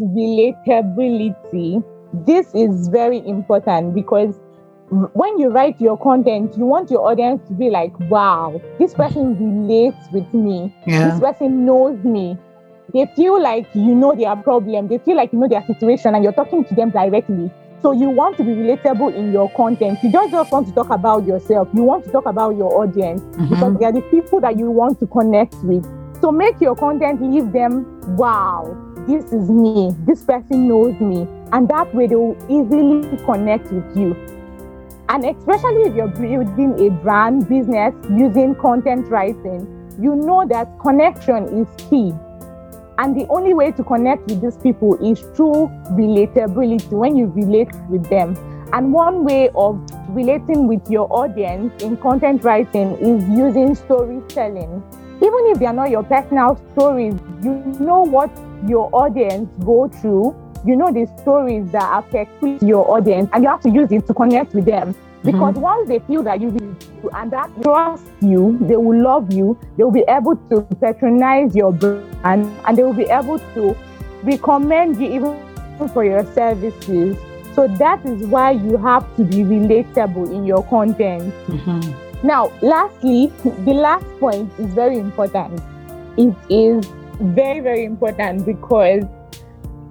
relatability. 0.00 1.82
This 2.26 2.52
is 2.54 2.88
very 2.88 3.18
important 3.26 3.94
because 3.94 4.38
when 5.14 5.38
you 5.38 5.48
write 5.50 5.80
your 5.80 5.96
content, 5.98 6.56
you 6.56 6.64
want 6.66 6.90
your 6.90 7.06
audience 7.08 7.46
to 7.48 7.54
be 7.54 7.70
like, 7.70 7.98
wow, 8.10 8.60
this 8.78 8.94
person 8.94 9.36
relates 9.38 9.96
with 10.12 10.32
me. 10.34 10.74
Yeah. 10.86 11.10
This 11.10 11.20
person 11.20 11.64
knows 11.64 12.02
me. 12.04 12.36
They 12.92 13.06
feel 13.16 13.40
like 13.40 13.66
you 13.74 13.94
know 13.94 14.14
their 14.14 14.36
problem. 14.36 14.88
They 14.88 14.98
feel 14.98 15.16
like 15.16 15.32
you 15.32 15.38
know 15.38 15.48
their 15.48 15.64
situation 15.66 16.14
and 16.14 16.22
you're 16.22 16.32
talking 16.32 16.64
to 16.64 16.74
them 16.74 16.90
directly. 16.90 17.50
So 17.82 17.92
you 17.92 18.08
want 18.10 18.36
to 18.38 18.44
be 18.44 18.52
relatable 18.52 19.14
in 19.14 19.32
your 19.32 19.50
content. 19.50 19.98
You 20.02 20.10
don't 20.12 20.30
just 20.30 20.52
want 20.52 20.66
to 20.68 20.74
talk 20.74 20.90
about 20.90 21.26
yourself. 21.26 21.68
You 21.74 21.82
want 21.82 22.04
to 22.04 22.10
talk 22.10 22.26
about 22.26 22.56
your 22.56 22.72
audience 22.82 23.22
because 23.48 23.72
Mhm. 23.74 23.78
they 23.78 23.86
are 23.86 23.92
the 23.92 24.00
people 24.02 24.40
that 24.40 24.56
you 24.58 24.70
want 24.70 24.98
to 25.00 25.06
connect 25.06 25.54
with. 25.64 25.84
So 26.24 26.32
make 26.32 26.58
your 26.58 26.74
content 26.74 27.20
leave 27.20 27.52
them, 27.52 28.16
wow, 28.16 28.74
this 29.06 29.26
is 29.26 29.50
me. 29.50 29.94
This 30.06 30.24
person 30.24 30.66
knows 30.68 30.98
me. 30.98 31.28
And 31.52 31.68
that 31.68 31.94
way 31.94 32.06
they 32.06 32.14
will 32.14 32.34
easily 32.48 33.14
connect 33.26 33.70
with 33.70 33.94
you. 33.94 34.14
And 35.10 35.26
especially 35.26 35.82
if 35.82 35.94
you're 35.94 36.08
building 36.08 36.80
a 36.86 36.88
brand 37.02 37.46
business 37.46 37.92
using 38.08 38.54
content 38.54 39.08
writing, 39.08 39.68
you 40.00 40.16
know 40.16 40.46
that 40.48 40.80
connection 40.80 41.44
is 41.60 41.68
key. 41.90 42.14
And 42.96 43.14
the 43.14 43.26
only 43.28 43.52
way 43.52 43.72
to 43.72 43.84
connect 43.84 44.30
with 44.30 44.40
these 44.40 44.56
people 44.56 44.94
is 45.06 45.20
through 45.36 45.68
relatability 45.90 46.90
when 46.90 47.16
you 47.16 47.26
relate 47.26 47.68
with 47.90 48.08
them. 48.08 48.34
And 48.72 48.94
one 48.94 49.24
way 49.24 49.50
of 49.54 49.78
relating 50.08 50.68
with 50.68 50.90
your 50.90 51.06
audience 51.12 51.82
in 51.82 51.98
content 51.98 52.44
writing 52.44 52.92
is 52.92 53.22
using 53.28 53.74
storytelling. 53.74 54.82
Even 55.24 55.46
if 55.46 55.58
they 55.58 55.64
are 55.64 55.72
not 55.72 55.88
your 55.88 56.02
personal 56.02 56.60
stories, 56.74 57.14
you 57.42 57.54
know 57.80 58.02
what 58.02 58.30
your 58.68 58.90
audience 58.92 59.48
go 59.64 59.88
through. 59.88 60.36
You 60.66 60.76
know 60.76 60.92
the 60.92 61.06
stories 61.22 61.70
that 61.72 61.88
affect 62.04 62.30
your 62.62 62.90
audience, 62.90 63.30
and 63.32 63.42
you 63.42 63.48
have 63.48 63.62
to 63.62 63.70
use 63.70 63.90
it 63.90 64.06
to 64.06 64.12
connect 64.12 64.52
with 64.54 64.66
them. 64.66 64.94
Because 65.22 65.54
once 65.54 65.88
they 65.88 66.00
feel 66.00 66.22
that 66.24 66.42
you 66.42 66.76
and 67.14 67.30
that 67.30 67.48
trust 67.62 68.04
you, 68.20 68.58
they 68.60 68.76
will 68.76 69.00
love 69.02 69.32
you, 69.32 69.56
they 69.78 69.84
will 69.84 69.90
be 69.90 70.04
able 70.08 70.36
to 70.50 70.60
patronize 70.78 71.56
your 71.56 71.72
brand 71.72 72.52
and 72.66 72.76
they 72.76 72.82
will 72.82 72.92
be 72.92 73.04
able 73.04 73.38
to 73.54 73.74
recommend 74.24 75.00
you 75.00 75.08
even 75.08 75.88
for 75.94 76.04
your 76.04 76.26
services. 76.34 77.16
So 77.54 77.66
that 77.78 78.04
is 78.04 78.26
why 78.26 78.50
you 78.50 78.76
have 78.76 79.04
to 79.16 79.24
be 79.24 79.38
relatable 79.38 80.30
in 80.30 80.44
your 80.44 80.62
content. 80.64 81.32
Mhm. 81.48 82.03
Now, 82.24 82.50
lastly, 82.62 83.30
the 83.44 83.74
last 83.74 84.06
point 84.18 84.50
is 84.58 84.72
very 84.72 84.98
important. 84.98 85.60
It 86.16 86.34
is 86.48 86.86
very, 87.20 87.60
very 87.60 87.84
important 87.84 88.46
because 88.46 89.04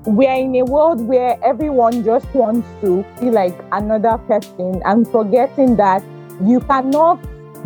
we 0.08 0.26
are 0.26 0.39
in 0.39 0.56
a 0.56 0.65
world 0.65 1.00
where 1.02 1.38
everyone 1.43 2.04
just 2.04 2.26
wants 2.34 2.67
to 2.82 3.06
be 3.22 3.30
like 3.30 3.54
another 3.72 4.17
person 4.17 4.82
and 4.84 5.08
forgetting 5.12 5.76
that 5.76 6.04
you 6.43 6.60
cannot 6.62 7.22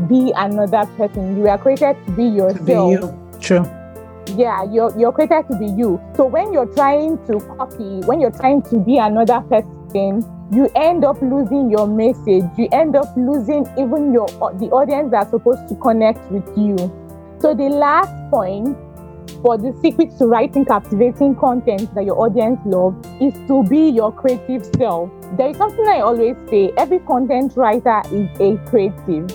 be 0.10 0.34
another 0.36 0.86
person. 0.98 1.38
You 1.38 1.48
are 1.48 1.58
created 1.58 1.96
to 2.06 2.12
be 2.12 2.26
yourself. 2.26 2.58
To 2.58 2.66
be 2.66 2.74
you. 2.74 3.40
True. 3.40 3.66
Yeah, 4.36 4.64
you're, 4.70 4.92
you're 5.00 5.14
created 5.14 5.46
to 5.50 5.58
be 5.58 5.68
you. 5.68 6.02
So 6.18 6.26
when 6.26 6.52
you're 6.52 6.74
trying 6.76 7.26
to 7.28 7.40
copy, 7.56 8.02
when 8.06 8.20
you're 8.20 8.32
trying 8.36 8.62
to 8.64 8.80
be 8.80 8.98
another 8.98 9.40
person, 9.40 10.26
you 10.52 10.70
end 10.76 11.04
up 11.04 11.22
losing 11.22 11.70
your 11.70 11.88
message. 11.88 12.46
You 12.58 12.68
end 12.72 12.96
up 12.96 13.16
losing 13.18 13.68
even 13.78 14.14
your 14.14 14.28
the 14.28 14.70
audience 14.72 15.12
that's 15.12 15.32
supposed 15.32 15.68
to 15.68 15.76
connect 15.76 16.32
with 16.32 16.48
you. 16.58 16.78
So 17.40 17.54
the 17.54 17.70
last 17.70 18.14
point 18.32 18.78
for 19.42 19.58
the 19.58 19.78
secret 19.82 20.18
to 20.18 20.26
writing 20.26 20.64
captivating 20.66 21.36
content 21.36 21.94
that 21.96 22.06
your 22.06 22.20
audience 22.20 22.60
love 22.66 22.96
is 23.22 23.34
to 23.48 23.64
be 23.64 23.90
your 23.90 24.12
creative 24.12 24.66
self. 24.78 25.12
There 25.38 25.50
is 25.50 25.58
something 25.58 25.86
I 25.86 26.00
always 26.00 26.36
say: 26.50 26.72
every 26.78 27.00
content 27.00 27.54
writer 27.58 28.02
is 28.12 28.30
a 28.40 28.58
creative. 28.70 29.30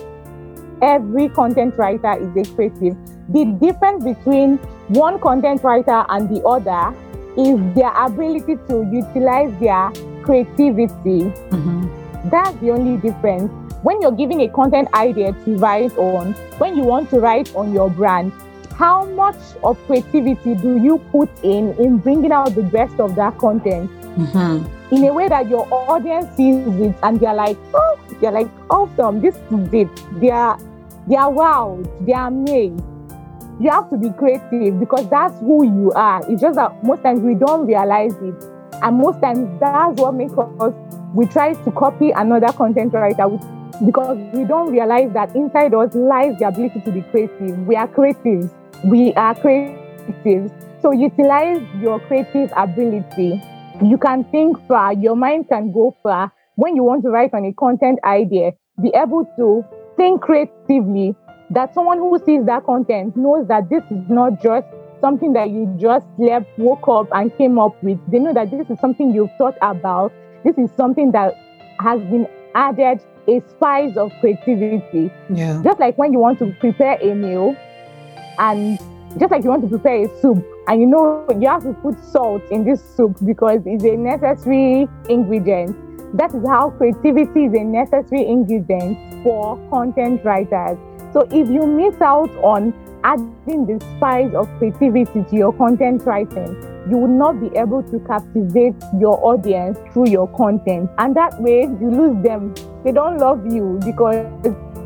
Every 0.81 1.29
content 1.29 1.77
writer 1.77 2.15
is 2.19 2.35
a 2.37 2.55
creative. 2.55 2.97
The 3.29 3.45
difference 3.61 4.03
between 4.03 4.57
one 4.89 5.21
content 5.21 5.63
writer 5.63 6.05
and 6.09 6.29
the 6.29 6.43
other 6.43 6.97
is 7.37 7.59
their 7.75 7.93
ability 7.95 8.57
to 8.69 8.83
utilize 8.91 9.53
their 9.61 9.93
creativity. 10.23 11.33
Mhm. 11.51 11.89
That's 12.31 12.55
the 12.61 12.71
only 12.71 12.97
difference. 12.99 13.51
When 13.83 14.01
you're 14.01 14.13
giving 14.13 14.41
a 14.43 14.49
content 14.49 14.89
idea 14.95 15.33
to 15.45 15.57
write 15.59 15.97
on, 15.99 16.35
when 16.59 16.77
you 16.77 16.85
want 16.85 17.11
to 17.11 17.19
write 17.21 17.55
on 17.57 17.73
your 17.73 17.91
brand, 17.91 18.33
how 18.77 19.05
much 19.07 19.37
of 19.65 19.77
creativity 19.87 20.55
do 20.55 20.77
you 20.77 20.99
put 21.11 21.29
in 21.43 21.73
in 21.75 21.99
bringing 21.99 22.33
out 22.33 22.55
the 22.55 22.63
best 22.63 22.99
of 23.01 23.15
that 23.17 23.37
content 23.39 23.91
Mhm. 24.17 24.65
in 24.91 25.05
a 25.05 25.13
way 25.13 25.29
that 25.29 25.49
your 25.49 25.67
audience 25.71 26.27
sees 26.37 26.67
it 26.81 26.95
and 27.03 27.19
they're 27.21 27.35
like, 27.35 27.57
oh, 27.75 27.97
they're 28.21 28.33
like, 28.33 28.49
awesome, 28.71 29.21
this 29.21 29.35
is 29.51 29.75
it. 29.75 29.89
They 30.21 30.31
are, 30.31 30.57
they 31.09 31.17
are 31.17 31.31
wowed, 31.31 31.87
they 32.07 32.13
are 32.13 32.29
amazed. 32.29 32.83
You 33.61 33.71
have 33.71 33.91
to 33.91 33.97
be 33.97 34.11
creative 34.11 34.81
because 34.81 35.07
that's 35.09 35.39
who 35.41 35.65
you 35.65 35.93
are. 35.95 36.23
It's 36.29 36.41
just 36.41 36.57
that 36.57 36.83
most 36.85 37.03
times 37.03 37.21
we 37.21 37.35
don't 37.35 37.67
realize 37.67 38.15
it. 38.23 38.35
And 38.83 38.99
most 38.99 39.21
times 39.21 39.49
that's 39.61 40.01
what 40.01 40.15
makes 40.15 40.33
us, 40.35 40.75
we 41.15 41.27
try 41.27 41.55
to 41.55 41.71
copy 41.71 42.11
another 42.11 42.53
content 42.53 42.93
writer 42.93 43.29
because 43.85 44.19
we 44.35 44.45
don't 44.45 44.71
realize 44.71 45.13
that 45.13 45.35
inside 45.37 45.73
us 45.75 45.95
lies 45.95 46.37
the 46.39 46.49
ability 46.49 46.81
to 46.85 46.91
be 46.91 47.03
creative. 47.03 47.59
We 47.67 47.77
are 47.77 47.89
creatives. 47.89 48.51
We 48.85 49.13
are 49.15 49.35
creatives. 49.35 50.51
So 50.83 50.91
utilize 50.93 51.63
your 51.81 52.01
creative 52.01 52.51
ability. 52.57 53.41
You 53.83 53.99
can 53.99 54.25
think 54.25 54.59
far, 54.67 54.93
your 54.93 55.17
mind 55.17 55.49
can 55.49 55.73
go 55.73 55.97
far. 56.03 56.33
When 56.57 56.77
you 56.77 56.83
want 56.83 57.03
to 57.05 57.11
write 57.11 57.33
on 57.35 57.45
a 57.45 57.53
content 57.53 58.01
idea, 58.05 58.53
be 58.83 58.93
able 58.95 59.25
to 59.37 59.65
think 59.97 60.23
creatively 60.23 61.15
that 61.51 61.73
someone 61.75 61.99
who 61.99 62.19
sees 62.25 62.45
that 62.47 62.65
content 62.65 63.17
knows 63.17 63.47
that 63.49 63.71
this 63.71 63.83
is 63.91 64.09
not 64.09 64.43
just 64.43 64.67
something 65.03 65.35
that 65.35 65.51
you 65.51 65.67
just 65.79 66.07
slept, 66.17 66.59
woke 66.59 66.89
up, 66.89 67.09
and 67.13 67.37
came 67.37 67.59
up 67.59 67.75
with. 67.83 67.99
They 68.11 68.19
know 68.19 68.33
that 68.33 68.51
this 68.51 68.71
is 68.71 68.79
something 68.81 69.13
you've 69.13 69.35
thought 69.37 69.59
about. 69.61 70.13
This 70.45 70.57
is 70.57 70.71
something 70.77 71.13
that 71.13 71.35
has 71.81 72.01
been 72.03 72.27
added 72.55 73.01
a 73.29 73.43
spice 73.51 73.97
of 73.97 74.11
creativity. 74.21 75.13
Yeah. 75.29 75.61
Just 75.63 75.79
like 75.79 75.99
when 75.99 76.13
you 76.13 76.19
want 76.19 76.39
to 76.39 76.55
prepare 76.59 76.99
a 77.01 77.15
meal, 77.15 77.55
and 78.39 78.79
just 79.19 79.31
like 79.31 79.45
you 79.45 79.51
want 79.51 79.63
to 79.63 79.69
prepare 79.69 80.07
a 80.07 80.21
soup, 80.21 80.45
and 80.69 80.81
you 80.81 80.87
know 80.87 81.27
you 81.39 81.49
have 81.49 81.63
to 81.65 81.75
put 81.75 82.03
salt 82.03 82.43
in 82.51 82.65
this 82.65 82.83
soup 82.97 83.17
because 83.25 83.61
it's 83.67 83.85
a 83.85 83.97
necessary 83.97 84.89
ingredient. 85.09 85.77
That 86.17 86.35
is 86.35 86.47
how 86.47 86.71
creativity 86.71 87.45
is 87.47 87.55
a 87.55 87.65
necessary 87.65 88.27
ingredient 88.27 89.23
for 89.23 89.57
content 89.71 90.25
writers. 90.25 90.79
So 91.13 91.21
if 91.31 91.49
you 91.49 91.67
miss 91.67 92.01
out 92.01 92.31
on 92.43 92.73
adding 93.05 93.67
the 93.67 93.79
spice 93.97 94.33
of 94.35 94.49
creativity 94.59 95.25
to 95.31 95.37
your 95.37 95.53
content 95.53 96.03
writing, 96.05 96.57
you 96.91 96.97
will 96.97 97.09
not 97.09 97.41
be 97.41 97.57
able 97.57 97.83
to 97.83 97.99
captivate 98.01 98.75
your 98.99 99.19
audience 99.25 99.79
through 99.93 100.09
your 100.09 100.29
content. 100.37 100.91
And 100.99 101.17
that 101.17 101.41
way 101.41 101.63
you 101.63 101.91
lose 101.91 102.23
them. 102.23 102.55
They 102.85 102.93
don't 102.93 103.19
love 103.19 103.47
you 103.53 103.79
because 103.85 104.27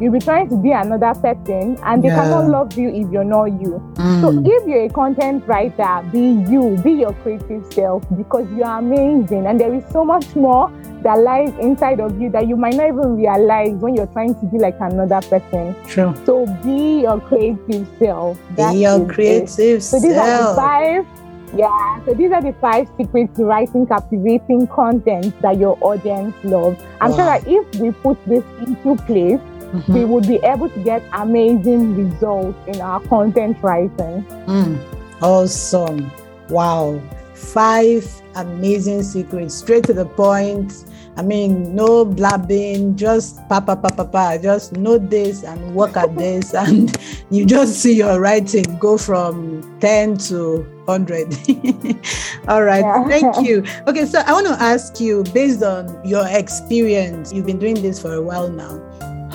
you'll 0.01 0.13
be 0.13 0.19
trying 0.19 0.49
to 0.49 0.57
be 0.57 0.73
another 0.73 1.15
person 1.21 1.77
and 1.85 2.03
they 2.03 2.09
Yeah. 2.09 2.23
cannot 2.23 2.49
love 2.49 2.73
you 2.77 2.89
if 2.89 3.11
you're 3.11 3.25
not 3.25 3.47
you. 3.61 3.81
Mm. 3.95 4.21
So 4.21 4.43
if 4.45 4.67
you're 4.69 4.85
a 4.85 4.89
content 4.89 5.47
writer, 5.47 6.03
be 6.13 6.43
you, 6.51 6.77
be 6.83 6.93
your 6.93 7.13
creative 7.23 7.65
self 7.73 8.03
because 8.17 8.47
you 8.57 8.63
are 8.65 8.79
amazing 8.79 9.47
and 9.47 9.59
there 9.61 9.73
is 9.75 9.85
so 9.93 10.05
much 10.05 10.35
more 10.37 10.71
that 11.03 11.19
lies 11.21 11.53
inside 11.61 12.01
of 12.01 12.21
you 12.21 12.31
that 12.31 12.47
you 12.49 12.57
might 12.57 12.75
not 12.75 12.89
even 12.89 13.17
realize 13.17 13.73
when 13.75 13.95
you're 13.95 14.07
trying 14.09 14.35
to 14.35 14.47
be 14.47 14.59
like 14.59 14.77
another 14.81 15.21
person. 15.29 15.75
True. 15.87 16.15
So 16.25 16.47
be 16.65 17.03
your 17.03 17.21
creative 17.21 17.87
self. 17.99 18.39
That 18.57 18.73
Be 18.73 18.81
your 18.81 18.97
is 18.97 19.01
it. 19.03 19.09
creative 19.09 19.83
So 19.83 20.01
these 20.01 20.17
are 20.17 20.39
the 20.51 20.55
five. 20.57 21.07
Yeah, 21.55 22.05
so 22.05 22.13
these 22.13 22.33
are 22.33 22.43
the 22.43 22.53
five 22.61 22.89
secrets 22.99 23.37
to 23.37 23.45
writing 23.45 23.87
captivating 23.87 24.67
content 24.67 25.41
that 25.43 25.59
your 25.59 25.79
audience 25.81 26.35
loves. 26.43 26.83
I'm 27.01 27.13
sure 27.15 27.25
that 27.25 27.47
if 27.47 27.65
we 27.81 27.93
put 27.93 28.19
this 28.27 28.43
into 28.67 28.97
place, 29.05 29.39
Mhm. 29.73 29.95
we 29.95 30.05
would 30.05 30.27
be 30.27 30.37
able 30.43 30.69
to 30.69 30.81
get 30.81 31.03
amazing 31.13 31.97
results 31.97 32.57
in 32.67 32.81
our 32.81 33.01
content 33.01 33.57
writing. 33.63 34.25
Mm, 34.47 34.79
awesome. 35.23 36.11
Wow. 36.49 37.01
Five 37.35 38.09
amazing 38.37 39.03
secrets, 39.03 39.55
straight 39.55 39.85
to 39.85 39.93
the 39.93 40.07
point. 40.07 40.85
I 41.19 41.23
mean, 41.23 41.75
no 41.75 42.05
blabbing, 42.05 42.97
just 42.97 43.37
pa 43.49 43.61
pa 43.61 43.75
pa 43.75 43.89
pa 43.89 44.05
pa. 44.05 44.37
Just 44.37 44.73
note 44.77 45.09
this 45.11 45.45
and 45.45 45.75
work 45.75 45.97
at 45.97 46.17
this, 46.21 46.55
and 46.55 46.93
you 47.31 47.45
just 47.45 47.81
see 47.81 47.95
your 47.97 48.21
writing 48.21 48.65
go 48.79 48.97
from 48.97 49.61
10 49.81 50.17
to 50.29 50.65
100. 50.85 51.33
All 52.49 52.63
right. 52.63 52.85
Yeah. 52.85 53.09
Thank 53.09 53.41
you. 53.49 53.65
Okay, 53.89 54.05
so 54.05 54.21
I 54.27 54.33
want 54.33 54.47
to 54.47 54.57
ask 54.61 55.01
you 55.01 55.25
based 55.33 55.63
on 55.63 55.89
your 56.05 56.25
experience, 56.29 57.33
you've 57.33 57.47
been 57.47 57.59
doing 57.59 57.81
this 57.81 58.01
for 58.01 58.13
a 58.15 58.23
while 58.23 58.49
now. 58.49 58.77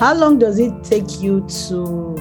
How 0.02 0.14
long 0.14 0.40
does 0.40 0.58
it 0.58 0.82
take 0.82 1.20
you 1.22 1.46
to 1.68 2.16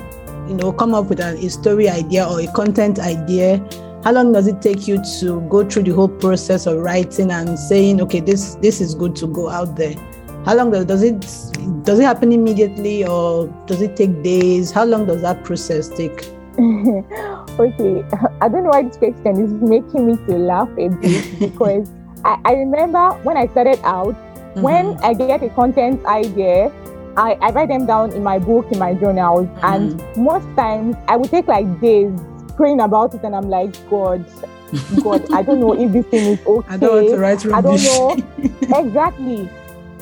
you 0.47 0.53
know 0.53 0.71
come 0.71 0.93
up 0.93 1.05
with 1.05 1.19
a 1.19 1.49
story 1.49 1.89
idea 1.89 2.27
or 2.27 2.39
a 2.39 2.45
content 2.53 2.99
idea? 2.99 3.57
How 4.03 4.11
long 4.11 4.31
does 4.33 4.45
it 4.45 4.61
take 4.61 4.87
you 4.87 5.01
to 5.19 5.41
go 5.49 5.67
through 5.67 5.83
the 5.89 5.89
whole 5.89 6.07
process 6.07 6.67
of 6.67 6.77
writing 6.77 7.31
and 7.31 7.57
saying 7.57 7.99
okay 8.03 8.19
this 8.19 8.53
this 8.61 8.81
is 8.81 8.93
good 8.93 9.15
to 9.15 9.25
go 9.25 9.49
out 9.49 9.75
there 9.75 9.95
how 10.45 10.55
long 10.55 10.69
does, 10.69 10.85
does 10.85 11.01
it 11.01 11.19
does 11.83 11.97
it 11.97 12.03
happen 12.03 12.31
immediately 12.31 13.03
or 13.03 13.47
does 13.65 13.81
it 13.81 13.95
take 13.95 14.21
days? 14.21 14.69
How 14.69 14.85
long 14.85 15.07
does 15.07 15.23
that 15.23 15.43
process 15.43 15.89
take? 15.89 16.29
Okay, 17.59 18.05
I 18.41 18.47
don't 18.47 18.63
know 18.63 18.69
why 18.69 18.83
this 18.83 18.97
question 18.97 19.43
is 19.43 19.51
making 19.53 20.05
me 20.05 20.17
to 20.27 20.37
laugh 20.37 20.69
a 20.77 20.89
bit 20.89 21.39
because 21.39 21.89
I, 22.23 22.37
I 22.45 22.53
remember 22.53 23.09
when 23.23 23.37
I 23.37 23.47
started 23.47 23.79
out, 23.83 24.13
when 24.55 24.93
Mhm. 24.93 25.03
I 25.03 25.13
get 25.13 25.43
a 25.43 25.49
content 25.49 26.05
idea, 26.05 26.71
I, 27.17 27.33
I 27.41 27.51
write 27.51 27.69
them 27.69 27.85
down 27.85 28.11
in 28.13 28.23
my 28.23 28.39
book, 28.39 28.71
in 28.71 28.79
my 28.79 28.93
journals, 28.93 29.47
and 29.63 30.01
most 30.17 30.45
times 30.55 30.95
I 31.07 31.17
would 31.17 31.29
take 31.29 31.47
like 31.47 31.81
days 31.81 32.11
praying 32.55 32.81
about 32.81 33.13
it, 33.13 33.23
and 33.23 33.35
I'm 33.35 33.49
like, 33.49 33.73
God, 33.89 34.25
God, 35.03 35.31
I 35.33 35.41
don't 35.41 35.59
know 35.59 35.73
if 35.73 35.91
this 35.91 36.05
thing 36.07 36.33
is 36.33 36.45
okay. 36.45 36.67
i 36.73 36.77
don't 36.77 36.95
want 36.95 37.09
to 37.09 37.17
write 37.17 37.45
I 37.53 37.61
don't 37.61 37.83
know 37.83 38.79
exactly. 38.79 39.49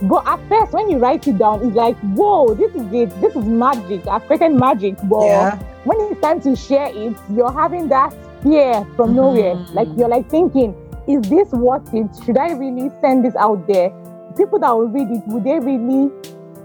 But 0.04 0.26
at 0.26 0.40
first, 0.48 0.72
when 0.72 0.90
you 0.90 0.98
write 0.98 1.28
it 1.28 1.38
down, 1.38 1.66
it's 1.66 1.76
like, 1.76 1.98
whoa, 1.98 2.54
this 2.56 2.74
is 2.74 2.94
it. 2.94 3.10
This 3.20 3.36
is 3.36 3.44
magic. 3.44 4.08
I've 4.08 4.26
created 4.28 4.54
magic. 4.54 4.96
But 5.04 5.26
yeah 5.26 5.60
when 5.86 6.00
it's 6.12 6.22
time 6.22 6.42
to 6.42 6.56
share 6.56 6.92
it, 6.94 7.16
you're 7.32 7.52
having 7.52 7.88
that 7.90 8.14
fear 8.44 8.86
from 8.96 9.16
nowhere. 9.16 9.56
Mhm. 9.56 9.74
Like 9.74 9.88
you're 9.98 10.10
like 10.10 10.30
thinking, 10.30 10.76
is 11.08 11.22
this 11.30 11.50
worth 11.52 11.94
it? 11.94 12.10
Should 12.26 12.38
I 12.38 12.52
really 12.52 12.92
send 13.02 13.26
this 13.26 13.36
out 13.36 13.66
there? 13.68 13.90
People 14.38 14.60
that 14.60 14.72
will 14.72 14.88
read 14.88 15.10
it, 15.10 15.24
would 15.28 15.44
they 15.44 15.60
really 15.60 16.12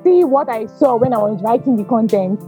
see 0.05 0.23
what 0.25 0.49
I 0.49 0.67
saw 0.67 0.97
when 0.97 1.13
I 1.13 1.19
was 1.19 1.43
writing 1.43 1.77
the 1.77 1.85
content? 1.85 2.41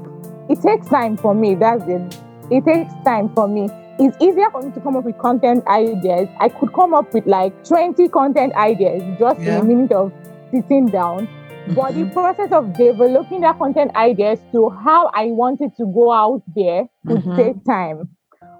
It 0.48 0.60
takes 0.62 0.88
time 0.88 1.16
for 1.16 1.34
me. 1.34 1.54
That's 1.56 1.82
it. 1.88 2.02
It 2.50 2.64
takes 2.64 2.92
time 3.04 3.30
for 3.34 3.48
me. 3.48 3.68
It's 3.98 4.16
easier 4.20 4.50
for 4.50 4.62
me 4.62 4.70
to 4.72 4.80
come 4.80 4.96
up 4.96 5.04
with 5.04 5.18
content 5.18 5.66
ideas. 5.66 6.28
I 6.38 6.48
could 6.50 6.72
come 6.74 6.94
up 6.94 7.12
with 7.12 7.26
like 7.26 7.52
20 7.64 8.08
content 8.10 8.52
ideas 8.54 9.02
just 9.18 9.40
in 9.46 9.56
a 9.56 9.62
minute 9.62 9.90
of 9.92 10.12
sitting 10.52 10.86
down. 10.86 11.28
But 11.66 11.94
the 11.94 12.04
Mhm. 12.04 12.12
process 12.12 12.52
of 12.52 12.76
developing 12.76 13.40
that 13.40 13.58
content 13.58 13.90
ideas 13.96 14.38
to 14.52 14.68
how 14.70 15.10
I 15.14 15.32
wanted 15.32 15.74
to 15.78 15.86
go 15.86 16.12
out 16.12 16.42
there 16.54 16.88
would 17.08 17.24
Mhm. 17.24 17.36
take 17.36 17.64
time. 17.64 18.08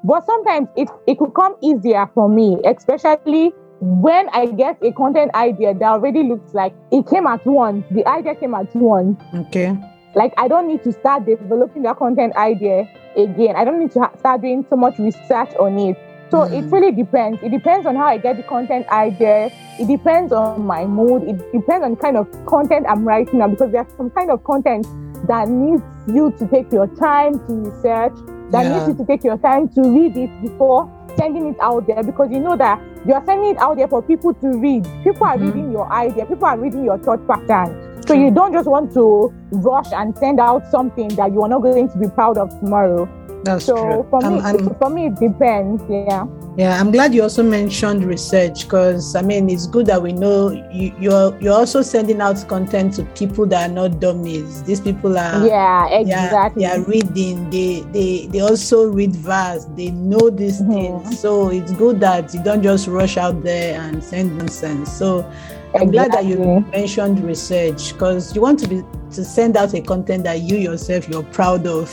But 0.02 0.24
sometimes 0.26 0.68
it, 0.76 0.88
it 1.06 1.18
could 1.18 1.34
come 1.34 1.54
easier 1.60 2.10
for 2.14 2.28
me, 2.28 2.58
especially 2.64 3.54
when 3.80 4.28
I 4.30 4.46
get 4.46 4.78
a 4.82 4.92
content 4.92 5.32
idea 5.34 5.74
that 5.74 5.82
already 5.82 6.22
looks 6.22 6.54
like 6.54 6.74
it 6.90 7.06
came 7.08 7.26
at 7.26 7.44
once. 7.46 7.84
The 7.90 8.06
idea 8.08 8.34
came 8.34 8.54
at 8.54 8.74
once. 8.74 9.20
okay 9.34 9.76
Like 10.14 10.32
I 10.38 10.48
don't 10.48 10.66
need 10.66 10.82
to 10.84 10.92
start 10.92 11.26
developing 11.26 11.82
that 11.82 11.96
content 11.98 12.34
idea 12.36 12.88
again. 13.16 13.54
I 13.56 13.64
don't 13.64 13.78
need 13.80 13.90
to 13.92 14.00
ha- 14.00 14.12
start 14.18 14.40
doing 14.40 14.64
so 14.70 14.76
much 14.76 14.98
research 14.98 15.54
on 15.60 15.78
it. 15.78 15.96
So 16.30 16.42
it 16.44 16.64
Mm. 16.64 16.72
really 16.72 16.92
depends. 16.92 17.42
It 17.42 17.50
depends 17.50 17.86
on 17.86 17.94
how 17.96 18.06
I 18.06 18.16
get 18.18 18.36
the 18.38 18.42
content 18.42 18.88
idea. 18.88 19.50
It 19.78 19.86
depends 19.86 20.32
on 20.32 20.64
my 20.66 20.84
mood. 20.86 21.22
It 21.22 21.36
depends 21.52 21.84
on 21.84 21.96
kind 21.96 22.16
of 22.16 22.26
content 22.46 22.86
I'm 22.88 23.06
writing 23.06 23.38
now 23.40 23.48
because 23.48 23.70
there's 23.72 23.86
some 23.96 24.10
kind 24.10 24.30
of 24.30 24.42
content 24.42 24.86
that 25.28 25.48
needs 25.48 25.82
you 26.08 26.32
to 26.38 26.46
take 26.48 26.72
your 26.72 26.86
time 26.88 27.38
to 27.46 27.52
research, 27.68 28.14
that 28.50 28.64
Yeah. 28.64 28.72
needs 28.72 28.88
you 28.88 28.94
to 28.94 29.04
take 29.04 29.22
your 29.22 29.36
time 29.36 29.68
to 29.68 29.82
read 29.82 30.16
it 30.16 30.30
before 30.42 30.88
sending 31.16 31.48
it 31.48 31.56
out 31.60 31.86
there 31.86 32.02
because 32.02 32.30
you 32.30 32.40
know 32.40 32.56
that 32.56 32.80
you're 33.06 33.22
sending 33.24 33.50
it 33.50 33.58
out 33.58 33.76
there 33.76 33.88
for 33.88 34.02
people 34.02 34.34
to 34.34 34.48
read. 34.58 34.86
People 35.04 35.26
are 35.26 35.36
Mhm. 35.36 35.46
reading 35.46 35.72
your 35.72 35.90
idea, 35.92 36.26
people 36.26 36.46
are 36.46 36.58
reading 36.58 36.84
your 36.84 36.98
thought 36.98 37.26
pattern. 37.26 38.02
So 38.06 38.14
you 38.14 38.30
don't 38.30 38.52
just 38.52 38.68
want 38.68 38.92
to 38.94 39.32
rush 39.50 39.92
and 39.92 40.16
send 40.18 40.38
out 40.38 40.64
something 40.70 41.08
that 41.16 41.32
you 41.32 41.42
are 41.42 41.48
not 41.48 41.62
going 41.62 41.88
to 41.88 41.98
be 41.98 42.08
proud 42.08 42.38
of 42.38 42.50
tomorrow. 42.60 43.08
That's 43.46 43.64
So 43.64 43.74
true 43.76 44.06
for 44.10 44.20
me, 44.20 44.26
I'm- 44.26 44.44
I'm- 44.46 44.74
for 44.78 44.90
me, 44.90 45.06
it 45.06 45.16
depends. 45.16 45.82
Yeah. 45.88 46.26
Yeah, 46.58 46.80
I'm 46.80 46.90
glad 46.90 47.14
you 47.14 47.22
also 47.22 47.42
mentioned 47.42 48.02
research 48.04 48.64
because 48.64 49.14
I 49.14 49.20
mean 49.20 49.50
it's 49.50 49.66
good 49.66 49.86
that 49.86 50.00
we 50.02 50.12
know 50.12 50.50
you, 50.72 50.90
you're 50.98 51.36
you're 51.38 51.52
also 51.54 51.82
sending 51.82 52.20
out 52.22 52.42
content 52.48 52.94
to 52.94 53.04
people 53.20 53.44
that 53.46 53.68
are 53.70 53.72
not 53.72 54.00
dummies. 54.00 54.62
These 54.62 54.80
people 54.80 55.18
are 55.18 55.46
yeah. 55.46 55.86
they 55.88 56.12
are- 56.12 56.24
Exactly. 56.26 56.64
they 56.64 56.70
are 56.70 56.80
reading. 56.80 57.50
They 57.50 57.84
they 57.92 58.28
they 58.32 58.40
also 58.40 58.88
read 58.90 59.14
verse. 59.16 59.66
They 59.76 59.90
know 59.90 60.30
these 60.30 60.62
Mhm. 60.62 60.72
things. 61.04 61.20
So 61.20 61.48
it's 61.50 61.72
good 61.72 62.00
that 62.00 62.32
you 62.32 62.42
don't 62.42 62.62
just 62.62 62.88
rush 62.88 63.18
out 63.18 63.42
there 63.42 63.78
and 63.80 64.02
send 64.02 64.38
nonsense. 64.38 64.90
So 64.90 65.26
I'm 65.74 65.90
glad 65.90 66.12
that 66.12 66.24
you 66.24 66.64
mentioned 66.72 67.22
research 67.22 67.92
because 67.92 68.34
you 68.34 68.40
want 68.40 68.58
to 68.60 68.66
be 68.68 68.82
to 69.10 69.24
send 69.24 69.58
out 69.58 69.74
a 69.74 69.80
content 69.82 70.24
that 70.24 70.40
you 70.40 70.56
yourself 70.56 71.06
you're 71.06 71.22
proud 71.22 71.66
of, 71.66 71.88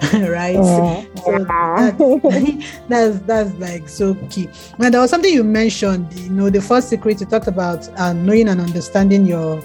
right? 0.14 0.54
Yeah. 0.54 1.04
So 1.24 1.44
that's, 1.44 2.78
that's 2.88 3.18
that's 3.20 3.54
like 3.58 3.88
so 3.88 4.14
key. 4.30 4.48
And 4.78 4.94
there 4.94 5.00
was 5.00 5.10
something 5.10 5.32
you 5.32 5.44
mentioned, 5.44 6.12
you 6.14 6.30
know, 6.30 6.48
the 6.48 6.62
first 6.62 6.88
secret 6.88 7.20
you 7.20 7.26
talked 7.26 7.48
about 7.48 7.88
uh, 7.98 8.12
knowing 8.14 8.48
and 8.48 8.60
understanding 8.60 9.26
your 9.26 9.62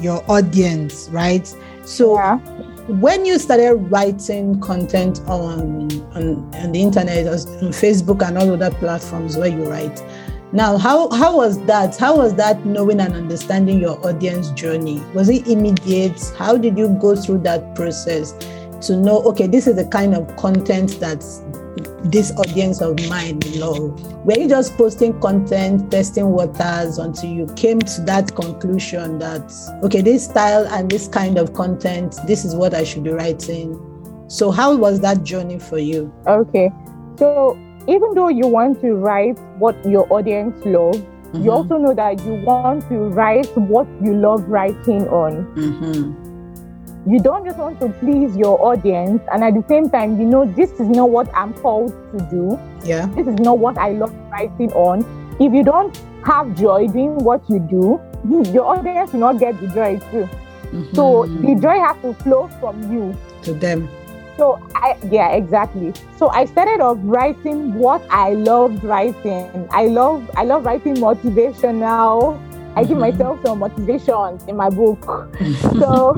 your 0.00 0.22
audience, 0.30 1.08
right? 1.10 1.46
So 1.84 2.16
yeah. 2.16 2.36
when 2.88 3.24
you 3.24 3.38
started 3.38 3.74
writing 3.74 4.60
content 4.60 5.20
on 5.26 5.90
on, 6.14 6.54
on 6.54 6.72
the 6.72 6.82
internet, 6.82 7.26
on 7.26 7.38
Facebook 7.72 8.26
and 8.26 8.36
all 8.36 8.52
other 8.52 8.70
platforms 8.72 9.38
where 9.38 9.48
you 9.48 9.64
write, 9.64 10.02
now 10.52 10.76
how 10.76 11.08
how 11.12 11.34
was 11.34 11.58
that? 11.64 11.96
How 11.96 12.18
was 12.18 12.34
that 12.34 12.66
knowing 12.66 13.00
and 13.00 13.14
understanding 13.14 13.80
your 13.80 14.06
audience 14.06 14.50
journey? 14.50 15.02
Was 15.14 15.30
it 15.30 15.46
immediate? 15.48 16.20
How 16.36 16.58
did 16.58 16.76
you 16.76 16.90
go 17.00 17.16
through 17.16 17.38
that 17.38 17.74
process 17.74 18.34
to 18.82 18.96
know? 18.96 19.22
Okay, 19.24 19.46
this 19.46 19.66
is 19.66 19.76
the 19.76 19.86
kind 19.86 20.14
of 20.14 20.34
content 20.36 20.98
that 21.00 21.20
this 22.04 22.32
audience 22.32 22.80
of 22.82 22.98
mine 23.08 23.40
love. 23.56 24.00
Were 24.26 24.38
you 24.38 24.48
just 24.48 24.76
posting 24.76 25.18
content, 25.20 25.90
testing 25.90 26.28
waters 26.30 26.98
until 26.98 27.30
you 27.30 27.46
came 27.56 27.78
to 27.80 28.00
that 28.02 28.34
conclusion 28.34 29.18
that 29.18 29.52
okay, 29.84 30.00
this 30.02 30.24
style 30.24 30.66
and 30.66 30.90
this 30.90 31.08
kind 31.08 31.38
of 31.38 31.54
content, 31.54 32.18
this 32.26 32.44
is 32.44 32.54
what 32.54 32.74
I 32.74 32.84
should 32.84 33.04
be 33.04 33.10
writing? 33.10 33.78
So 34.28 34.50
how 34.50 34.76
was 34.76 35.00
that 35.00 35.22
journey 35.24 35.58
for 35.58 35.78
you? 35.78 36.12
Okay. 36.26 36.70
So 37.18 37.58
even 37.88 38.14
though 38.14 38.28
you 38.28 38.46
want 38.46 38.80
to 38.80 38.94
write 38.94 39.38
what 39.58 39.76
your 39.86 40.12
audience 40.12 40.56
loves, 40.64 40.98
Mm-hmm. 41.32 41.44
you 41.44 41.50
also 41.50 41.78
know 41.78 41.94
that 41.94 42.22
you 42.26 42.34
want 42.44 42.86
to 42.90 43.08
write 43.08 43.46
what 43.56 43.86
you 44.02 44.12
love 44.14 44.46
writing 44.50 45.08
on. 45.08 45.46
Mhm. 45.56 46.31
You 47.04 47.18
don't 47.18 47.44
just 47.44 47.58
want 47.58 47.80
to 47.80 47.88
please 47.88 48.36
your 48.36 48.60
audience, 48.64 49.20
and 49.32 49.42
at 49.42 49.54
the 49.54 49.64
same 49.68 49.90
time, 49.90 50.20
you 50.20 50.26
know 50.26 50.44
this 50.44 50.70
is 50.72 50.88
not 50.88 51.10
what 51.10 51.28
I'm 51.34 51.52
called 51.54 51.90
to 52.12 52.24
do. 52.30 52.58
Yeah. 52.84 53.06
This 53.16 53.26
is 53.26 53.34
not 53.40 53.58
what 53.58 53.76
I 53.76 53.90
love 53.90 54.14
writing 54.30 54.72
on. 54.72 55.04
If 55.40 55.52
you 55.52 55.64
don't 55.64 55.96
have 56.24 56.54
joy 56.54 56.86
doing 56.86 57.16
what 57.24 57.42
you 57.50 57.58
do, 57.58 58.00
your 58.52 58.66
audience 58.66 59.12
will 59.12 59.20
not 59.20 59.40
get 59.40 59.60
the 59.60 59.66
joy 59.68 59.98
too. 60.12 60.28
So 60.94 61.24
Mhm. 61.24 61.42
the 61.46 61.54
joy 61.60 61.78
has 61.80 61.96
to 62.02 62.14
flow 62.22 62.48
from 62.60 62.80
you. 62.92 63.14
to 63.42 63.52
them. 63.52 63.88
So 64.38 64.60
I 64.76 64.94
yeah, 65.10 65.30
exactly. 65.30 65.92
So 66.16 66.28
I 66.30 66.44
started 66.46 66.80
off 66.80 66.98
writing 67.02 67.74
what 67.74 68.00
I 68.08 68.34
loved 68.34 68.84
writing. 68.84 69.66
I 69.72 69.86
love 69.86 70.30
I 70.36 70.44
love 70.44 70.64
writing 70.64 70.94
motivational 70.96 72.38
I 72.74 72.84
give 72.84 72.98
myself 72.98 73.40
some 73.44 73.58
motivations 73.58 74.44
in 74.44 74.56
my 74.56 74.70
book. 74.70 75.02
so, 75.78 76.16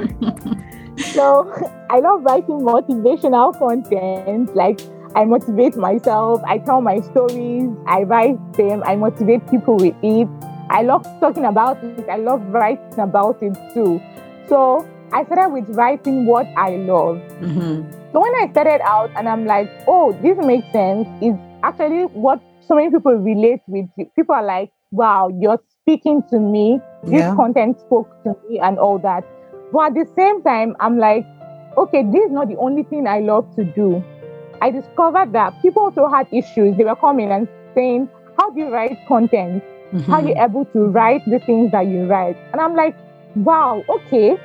so 1.13 1.51
I 1.91 1.99
love 2.01 2.23
writing 2.25 2.61
motivational 2.61 3.59
content. 3.59 4.55
Like 4.55 4.81
I 5.17 5.25
motivate 5.25 5.77
myself. 5.77 6.43
I 6.47 6.59
tell 6.59 6.81
my 6.81 7.01
stories. 7.01 7.71
I 7.87 8.03
write 8.03 8.39
them. 8.55 8.83
I 8.87 8.97
motivate 8.97 9.49
people 9.51 9.77
with 9.77 9.95
it. 10.03 10.29
I 10.71 10.83
love 10.83 11.05
talking 11.21 11.45
about 11.45 11.83
it. 11.83 12.09
I 12.09 12.17
love 12.17 12.41
writing 12.49 12.99
about 12.99 13.43
it 13.43 13.57
too. 13.75 14.01
So 14.49 14.87
I 15.13 15.25
started 15.25 15.53
with 15.53 15.69
writing 15.77 16.27
what 16.27 16.47
I 16.57 16.77
love. 16.77 17.19
Mhm. 17.41 17.87
So 18.13 18.21
when 18.21 18.35
I 18.37 18.49
started 18.51 18.81
out 18.83 19.11
and 19.17 19.29
I'm 19.29 19.45
like, 19.45 19.71
oh, 19.87 20.13
this 20.23 20.39
makes 20.39 20.71
sense, 20.73 21.09
is 21.21 21.35
actually 21.63 22.05
what 22.15 22.41
so 22.61 22.75
many 22.75 22.91
people 22.91 23.15
relate 23.15 23.61
with. 23.67 23.87
People 24.17 24.35
are 24.35 24.45
like, 24.45 24.71
wow, 24.91 25.29
you're 25.29 25.61
speaking 25.85 26.23
to 26.31 26.39
me. 26.41 26.81
This 27.03 27.21
Yeah. 27.21 27.35
content 27.37 27.79
spoke 27.79 28.09
to 28.25 28.35
me 28.49 28.59
and 28.59 28.79
all 28.79 28.99
that. 28.99 29.23
But 29.71 29.89
at 29.89 29.95
the 29.95 30.07
same 30.17 30.43
time, 30.43 30.75
I'm 30.81 30.99
like, 30.99 31.27
okay, 31.77 32.03
this 32.03 32.25
is 32.25 32.33
not 32.33 32.49
the 32.49 32.57
only 32.57 32.85
thing 32.85 33.07
I 33.07 33.21
love 33.21 33.45
to 33.57 33.65
do. 33.65 34.03
I 34.63 34.71
discovered 34.71 35.33
that 35.33 35.53
people 35.61 35.83
also 35.83 36.07
had 36.07 36.27
issues. 36.33 36.77
They 36.79 36.85
were 36.85 36.97
coming 36.97 37.31
and 37.31 37.47
saying, 37.75 38.09
how 38.39 38.51
do 38.51 38.61
you 38.61 38.69
write 38.73 38.97
content? 39.07 39.63
Mm-hmm. 39.93 40.11
How 40.11 40.21
are 40.23 40.27
you 40.27 40.35
able 40.39 40.65
to 40.67 40.87
write 40.87 41.23
the 41.27 41.39
things 41.41 41.71
that 41.73 41.87
you 41.87 42.07
write? 42.07 42.37
And 42.53 42.61
I'm 42.63 42.75
like, 42.75 42.97
wow, 43.37 43.85
okay. 43.89 44.39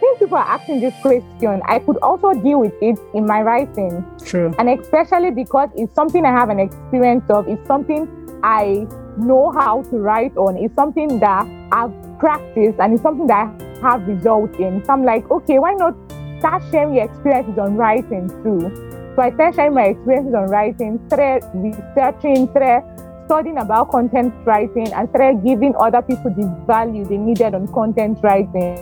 Since 0.00 0.18
people 0.18 0.38
are 0.38 0.48
asking 0.56 0.80
this 0.80 0.94
question, 1.00 1.62
I 1.64 1.78
could 1.78 1.98
also 1.98 2.32
deal 2.34 2.58
with 2.58 2.74
it 2.82 2.98
in 3.14 3.24
my 3.24 3.40
writing. 3.42 4.04
True. 4.24 4.52
And 4.58 4.68
especially 4.68 5.30
because 5.30 5.68
it's 5.76 5.94
something 5.94 6.26
I 6.26 6.32
have 6.32 6.48
an 6.48 6.58
experience 6.58 7.30
of, 7.30 7.46
it's 7.46 7.64
something 7.68 8.08
I 8.42 8.88
know 9.18 9.50
how 9.52 9.82
to 9.82 9.96
write 9.98 10.36
on, 10.36 10.56
it's 10.56 10.74
something 10.74 11.18
that 11.20 11.46
I've 11.72 11.92
practiced 12.18 12.78
and 12.78 12.94
it's 12.94 13.02
something 13.02 13.26
that 13.26 13.46
I 13.46 13.78
have 13.80 14.06
results 14.06 14.58
in. 14.58 14.84
So 14.84 14.92
I'm 14.92 15.04
like, 15.04 15.30
okay, 15.30 15.58
why 15.58 15.72
not 15.74 15.94
start 16.38 16.62
sharing 16.70 16.94
your 16.94 17.04
experiences 17.04 17.58
on 17.58 17.76
writing 17.76 18.28
too? 18.42 18.70
So 19.14 19.22
I 19.22 19.30
started 19.34 19.54
sharing 19.54 19.74
my 19.74 19.84
experiences 19.84 20.34
on 20.34 20.48
writing, 20.48 21.00
started 21.08 21.44
researching, 21.54 22.48
started 22.50 22.82
studying 23.26 23.58
about 23.58 23.90
content 23.90 24.34
writing, 24.44 24.92
and 24.92 25.08
started 25.10 25.44
giving 25.44 25.74
other 25.76 26.02
people 26.02 26.32
the 26.34 26.46
value 26.66 27.04
they 27.04 27.18
needed 27.18 27.54
on 27.54 27.68
content 27.68 28.18
writing. 28.22 28.78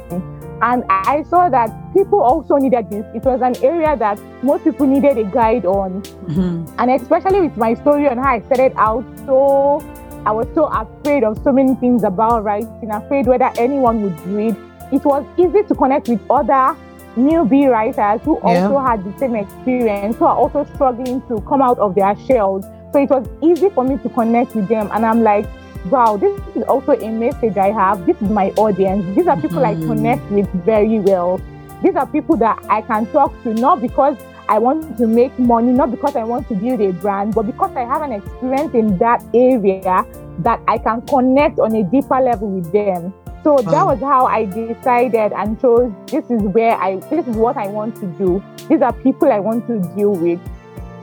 And 0.62 0.84
I 0.88 1.24
saw 1.28 1.48
that 1.48 1.70
people 1.94 2.20
also 2.20 2.56
needed 2.56 2.90
this. 2.90 3.06
It 3.14 3.24
was 3.24 3.40
an 3.40 3.56
area 3.64 3.96
that 3.96 4.20
most 4.42 4.64
people 4.64 4.86
needed 4.86 5.16
a 5.18 5.24
guide 5.24 5.64
on. 5.64 6.02
Mhm. 6.02 6.70
And 6.78 6.90
especially 6.90 7.40
with 7.40 7.56
my 7.56 7.74
story 7.74 8.08
on 8.08 8.18
how 8.18 8.34
I 8.34 8.40
started 8.40 8.74
out, 8.76 9.04
so 9.26 9.80
I 10.26 10.32
was 10.32 10.46
so 10.54 10.66
afraid 10.66 11.24
of 11.24 11.42
so 11.42 11.50
many 11.52 11.74
things 11.76 12.04
about 12.04 12.44
writing, 12.44 12.90
afraid 12.90 13.26
whether 13.26 13.50
anyone 13.56 14.02
would 14.02 14.20
read. 14.26 14.54
It 14.92 15.04
was 15.04 15.24
easy 15.38 15.62
to 15.62 15.74
connect 15.74 16.08
with 16.08 16.20
other 16.28 16.76
newbie 17.16 17.70
writers 17.70 18.20
who 18.24 18.38
Yeah. 18.44 18.66
also 18.66 18.78
had 18.78 19.02
the 19.02 19.18
same 19.18 19.34
experience, 19.34 20.16
who 20.16 20.26
are 20.26 20.36
also 20.36 20.64
struggling 20.74 21.22
to 21.28 21.40
come 21.48 21.62
out 21.62 21.78
of 21.78 21.94
their 21.94 22.14
shells. 22.26 22.64
So 22.92 23.00
it 23.00 23.08
was 23.08 23.26
easy 23.40 23.70
for 23.70 23.82
me 23.84 23.96
to 23.98 24.08
connect 24.10 24.54
with 24.54 24.68
them. 24.68 24.90
And 24.92 25.06
I'm 25.06 25.22
like, 25.22 25.46
wow, 25.90 26.16
this 26.18 26.38
is 26.54 26.64
also 26.64 26.92
a 26.92 27.08
message 27.10 27.56
I 27.56 27.70
have. 27.70 28.04
This 28.04 28.20
is 28.20 28.28
my 28.30 28.50
audience. 28.56 29.04
These 29.16 29.26
are 29.26 29.36
people 29.36 29.64
I 29.64 29.74
Mhm. 29.74 29.86
connect 29.86 30.30
with 30.30 30.48
very 30.66 31.00
well. 31.00 31.40
These 31.82 31.96
are 31.96 32.06
people 32.06 32.36
that 32.36 32.58
I 32.68 32.82
can 32.82 33.06
talk 33.06 33.32
to, 33.44 33.54
not 33.54 33.80
because 33.80 34.16
I 34.50 34.58
want 34.58 34.98
to 34.98 35.06
make 35.06 35.38
money, 35.38 35.70
not 35.70 35.92
because 35.92 36.16
I 36.16 36.24
want 36.24 36.48
to 36.48 36.56
build 36.56 36.80
a 36.80 36.92
brand, 36.92 37.36
but 37.36 37.42
because 37.42 37.70
I 37.76 37.84
have 37.84 38.02
an 38.02 38.10
experience 38.10 38.74
in 38.74 38.98
that 38.98 39.24
area 39.32 40.04
that 40.40 40.60
I 40.66 40.76
can 40.76 41.02
connect 41.02 41.60
on 41.60 41.76
a 41.76 41.84
deeper 41.84 42.20
level 42.20 42.50
with 42.50 42.72
them. 42.72 43.14
So 43.44 43.58
that 43.58 43.72
mm. 43.72 43.86
was 43.86 44.00
how 44.00 44.26
I 44.26 44.46
decided 44.46 45.32
and 45.32 45.60
chose 45.60 45.92
this 46.06 46.28
is 46.28 46.42
where 46.42 46.76
I 46.76 46.96
this 46.96 47.28
is 47.28 47.36
what 47.36 47.56
I 47.56 47.68
want 47.68 47.94
to 48.00 48.06
do. 48.18 48.42
These 48.68 48.82
are 48.82 48.92
people 48.92 49.30
I 49.30 49.38
want 49.38 49.68
to 49.68 49.78
deal 49.94 50.10
with. 50.10 50.40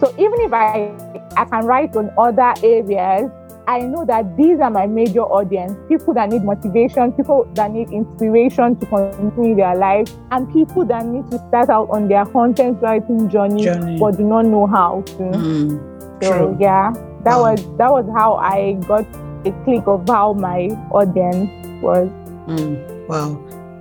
So 0.01 0.11
even 0.19 0.41
if 0.41 0.51
I 0.51 0.91
I 1.37 1.45
can 1.45 1.65
write 1.65 1.95
on 1.95 2.11
other 2.17 2.53
areas, 2.61 3.31
I 3.67 3.81
know 3.81 4.05
that 4.05 4.37
these 4.37 4.61
are 4.61 4.69
my 4.71 4.87
major 4.87 5.21
audience 5.23 5.73
people 5.89 6.13
that 6.13 6.29
need 6.29 6.43
motivation, 6.43 7.11
people 7.11 7.43
that 7.55 7.69
need 7.71 7.89
inspiration 7.91 8.77
to 8.77 8.85
continue 8.85 9.55
their 9.55 9.75
life, 9.75 10.07
and 10.31 10.51
people 10.53 10.85
that 10.85 11.05
need 11.05 11.29
to 11.31 11.37
start 11.49 11.69
out 11.69 11.89
on 11.89 12.07
their 12.07 12.25
content 12.25 12.81
writing 12.81 13.29
journey, 13.29 13.65
Journey. 13.65 13.99
but 13.99 14.17
do 14.17 14.23
not 14.23 14.45
know 14.45 14.67
how 14.67 15.03
to. 15.05 15.23
Mm. 15.23 16.23
So 16.23 16.31
True. 16.31 16.57
yeah, 16.59 16.93
that 17.25 17.35
Wow. 17.35 17.51
was 17.51 17.77
that 17.77 17.91
was 17.91 18.05
how 18.15 18.35
I 18.35 18.73
got 18.87 19.05
a 19.45 19.51
click 19.65 19.85
of 19.85 20.07
how 20.07 20.33
my 20.33 20.69
audience 20.91 21.49
was. 21.83 22.09
Mm, 22.47 23.07
wow. 23.09 23.35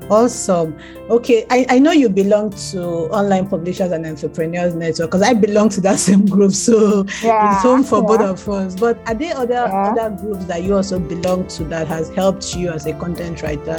Awesome. 0.08 0.78
Okay, 1.10 1.44
I, 1.50 1.66
I 1.68 1.78
know 1.80 1.90
you 1.90 2.08
belong 2.08 2.50
to 2.70 2.82
Online 3.10 3.48
Publishers 3.48 3.90
and 3.90 4.06
Entrepreneurs 4.06 4.74
Network 4.74 5.10
because 5.10 5.22
I 5.22 5.34
belong 5.34 5.68
to 5.70 5.80
that 5.80 5.98
same 6.08 6.26
group. 6.26 6.52
So 6.52 7.04
Yeah, 7.22 7.54
it's 7.54 7.62
home 7.62 7.82
for 7.82 8.02
both 8.02 8.20
of 8.20 8.48
us. 8.48 8.76
But 8.76 8.98
are 9.08 9.14
there 9.14 9.36
other 9.36 9.54
Yeah. 9.54 9.90
other 9.92 10.16
groups 10.16 10.44
that 10.44 10.62
you 10.62 10.76
also 10.76 10.98
belong 11.00 11.48
to 11.48 11.64
that 11.64 11.88
has 11.88 12.08
helped 12.10 12.54
you 12.54 12.70
as 12.70 12.86
a 12.86 12.92
content 12.94 13.42
writer 13.42 13.76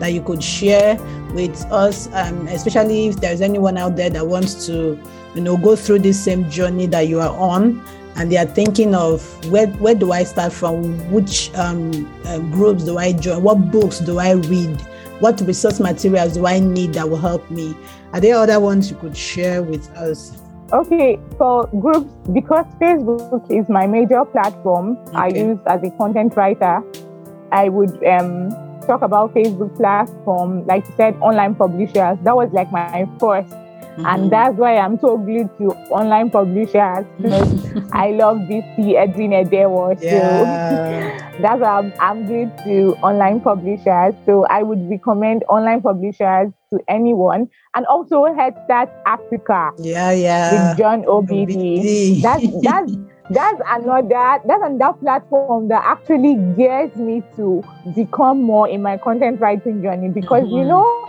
that 0.00 0.12
you 0.12 0.22
could 0.22 0.42
share 0.42 0.96
with 1.34 1.54
us, 1.70 2.08
um, 2.14 2.48
especially 2.48 3.06
if 3.08 3.16
there's 3.20 3.40
anyone 3.40 3.76
out 3.76 3.94
there 3.96 4.10
that 4.10 4.26
wants 4.26 4.66
to, 4.66 4.98
you 5.34 5.40
know, 5.40 5.56
go 5.56 5.76
through 5.76 6.00
this 6.00 6.18
same 6.22 6.50
journey 6.50 6.86
that 6.86 7.06
you 7.06 7.20
are 7.20 7.36
on, 7.38 7.80
and 8.16 8.32
they 8.32 8.38
are 8.38 8.46
thinking 8.46 8.94
of 8.94 9.22
where 9.52 9.68
where 9.78 9.94
do 9.94 10.10
I 10.10 10.24
start 10.24 10.52
from? 10.52 10.98
Which 11.12 11.54
um, 11.54 12.08
uh, 12.24 12.38
groups 12.50 12.84
do 12.84 12.98
I 12.98 13.12
join? 13.12 13.42
What 13.44 13.70
books 13.70 14.00
do 14.00 14.18
I 14.18 14.32
read? 14.32 14.80
What 15.20 15.40
resource 15.42 15.80
materials 15.80 16.32
do 16.32 16.46
I 16.46 16.60
need 16.60 16.94
that 16.94 17.08
will 17.08 17.18
help 17.18 17.50
me? 17.50 17.76
Are 18.14 18.20
there 18.20 18.36
other 18.36 18.58
ones 18.58 18.90
you 18.90 18.96
could 18.96 19.16
share 19.16 19.62
with 19.62 19.88
us? 19.90 20.40
Okay, 20.72 21.18
for 21.36 21.66
groups, 21.66 22.10
because 22.32 22.64
Facebook 22.80 23.50
is 23.50 23.68
my 23.68 23.86
major 23.86 24.24
platform 24.24 24.96
I 25.14 25.28
use 25.28 25.58
as 25.66 25.82
a 25.82 25.90
content 25.90 26.36
writer, 26.36 26.82
I 27.52 27.68
would 27.68 28.02
um, 28.06 28.50
talk 28.86 29.02
about 29.02 29.34
Facebook 29.34 29.76
platform, 29.76 30.64
like 30.66 30.86
you 30.86 30.94
said, 30.96 31.16
online 31.20 31.54
publishers. 31.54 32.18
That 32.22 32.34
was 32.34 32.50
like 32.52 32.72
my 32.72 33.06
first. 33.18 33.52
Mhm. 33.98 34.06
And 34.06 34.30
that's 34.30 34.56
why 34.56 34.76
I'm 34.78 34.98
so 34.98 35.16
glued 35.18 35.50
to 35.58 35.72
online 35.90 36.30
publishers 36.30 37.04
because 37.20 37.48
I 37.92 38.10
love 38.12 38.38
VC 38.48 38.94
Edwin 38.96 39.30
Edewo. 39.32 39.98
So 39.98 40.06
yeah. 40.06 41.32
that's 41.42 41.60
why 41.60 41.78
I'm, 41.78 41.92
I'm 42.00 42.26
glued 42.26 42.52
to 42.64 42.94
online 43.02 43.40
publishers. 43.40 44.14
So 44.26 44.46
I 44.46 44.62
would 44.62 44.88
recommend 44.90 45.44
online 45.48 45.82
publishers 45.82 46.52
to 46.72 46.78
anyone. 46.88 47.48
And 47.74 47.86
also 47.86 48.24
Head 48.34 48.54
Start 48.64 48.88
Africa 49.06 49.70
Yeah, 49.78 50.12
yeah. 50.12 50.50
with 50.52 50.78
John 50.78 51.02
Obidi. 51.04 52.22
That's 52.22 52.44
that's 52.62 52.92
that's 53.30 53.60
another 53.68 54.40
that's 54.44 54.62
another 54.64 54.92
platform 54.98 55.68
that 55.68 55.82
actually 55.84 56.34
gets 56.56 56.96
me 56.96 57.22
to 57.36 57.62
become 57.94 58.42
more 58.42 58.68
in 58.68 58.82
my 58.82 58.96
content 58.96 59.40
writing 59.40 59.82
journey 59.82 60.08
because 60.08 60.42
you 60.50 60.62
Mhm. 60.64 60.68
know 60.68 61.08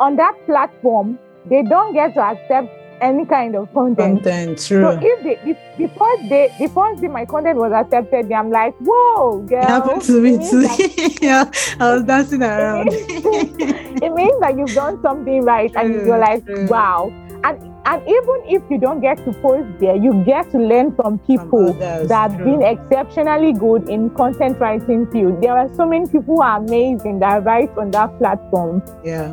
on 0.00 0.16
that 0.16 0.34
platform 0.46 1.18
they 1.50 1.62
don't 1.62 1.92
get 1.92 2.14
to 2.14 2.20
accept 2.20 2.68
any 3.00 3.24
kind 3.24 3.56
of 3.56 3.72
content. 3.72 4.22
content. 4.22 4.58
true. 4.66 4.82
So 4.82 4.98
if 5.02 5.22
they 5.22 5.50
if, 5.50 5.58
before 5.76 6.16
they 6.28 6.54
before 6.58 6.94
the, 6.96 7.08
my 7.08 7.24
content 7.24 7.58
was 7.58 7.72
accepted, 7.72 8.30
I'm 8.32 8.50
like, 8.50 8.74
whoa, 8.78 9.40
girl. 9.40 9.62
It 9.62 9.68
happened 9.68 10.02
to 10.02 10.20
me 10.20 10.36
too. 10.38 10.62
that- 10.62 11.18
yeah, 11.22 11.50
I 11.80 11.94
was 11.94 12.04
dancing 12.04 12.42
around. 12.52 12.88
it 12.90 14.14
means 14.14 14.40
that 14.40 14.56
you've 14.56 14.74
done 14.74 15.00
something 15.02 15.42
right 15.44 15.74
and 15.76 15.94
you're 15.94 16.18
like 16.18 16.44
true. 16.46 16.66
wow 16.66 17.12
and 17.44 17.58
and 17.86 18.02
even 18.02 18.42
if 18.46 18.62
you 18.70 18.78
don't 18.78 19.00
get 19.00 19.16
to 19.24 19.32
post 19.40 19.66
there 19.78 19.96
you 19.96 20.22
get 20.24 20.50
to 20.50 20.58
learn 20.58 20.94
from 20.94 21.18
people 21.20 21.70
others, 21.70 22.08
that 22.08 22.30
have 22.30 22.44
been 22.44 22.62
exceptionally 22.62 23.52
good 23.52 23.88
in 23.88 24.10
content 24.10 24.58
writing 24.58 25.06
field 25.10 25.42
there 25.42 25.56
are 25.56 25.74
so 25.74 25.86
many 25.86 26.06
people 26.06 26.36
who 26.36 26.42
are 26.42 26.58
amazing 26.58 27.18
that 27.18 27.42
write 27.44 27.70
on 27.78 27.90
that 27.90 28.16
platform 28.18 28.82
yeah. 29.04 29.32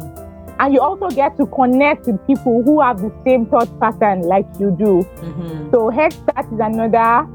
And 0.60 0.74
you 0.74 0.80
also 0.82 1.08
get 1.10 1.38
to 1.38 1.46
connect 1.48 2.08
with 2.08 2.26
people 2.28 2.64
who 2.64 2.82
have 2.82 3.00
the 3.02 3.12
same 3.24 3.46
thought 3.46 3.70
pattern 3.80 4.22
like 4.22 4.46
you 4.60 4.72
do 4.72 5.06
Mhm. 5.22 5.72
so 5.72 5.90
Head 5.90 6.14
Start 6.14 6.46
is 6.52 6.60
another 6.60 7.28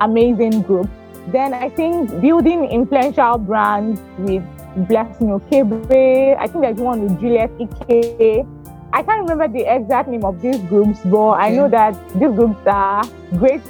amazing 0.00 0.62
group. 0.62 0.88
Then 1.32 1.52
I 1.52 1.68
think 1.68 2.20
building 2.20 2.64
influential 2.64 3.36
brands 3.38 4.00
with 4.18 4.42
Blessing 4.88 5.28
Okebe. 5.28 6.36
I 6.38 6.46
think 6.46 6.64
there's 6.64 6.78
one 6.80 7.02
with 7.02 7.20
Juliet 7.20 7.50
Ike. 7.60 8.46
I 8.92 9.02
can't 9.02 9.28
remember 9.28 9.48
the 9.48 9.64
exact 9.66 10.08
name 10.08 10.24
of 10.24 10.40
these 10.40 10.56
groups, 10.70 11.00
but 11.04 11.32
I 11.32 11.50
know 11.50 11.68
that 11.68 11.94
these 12.14 12.30
groups 12.30 12.66
are 12.66 13.02
great 13.36 13.60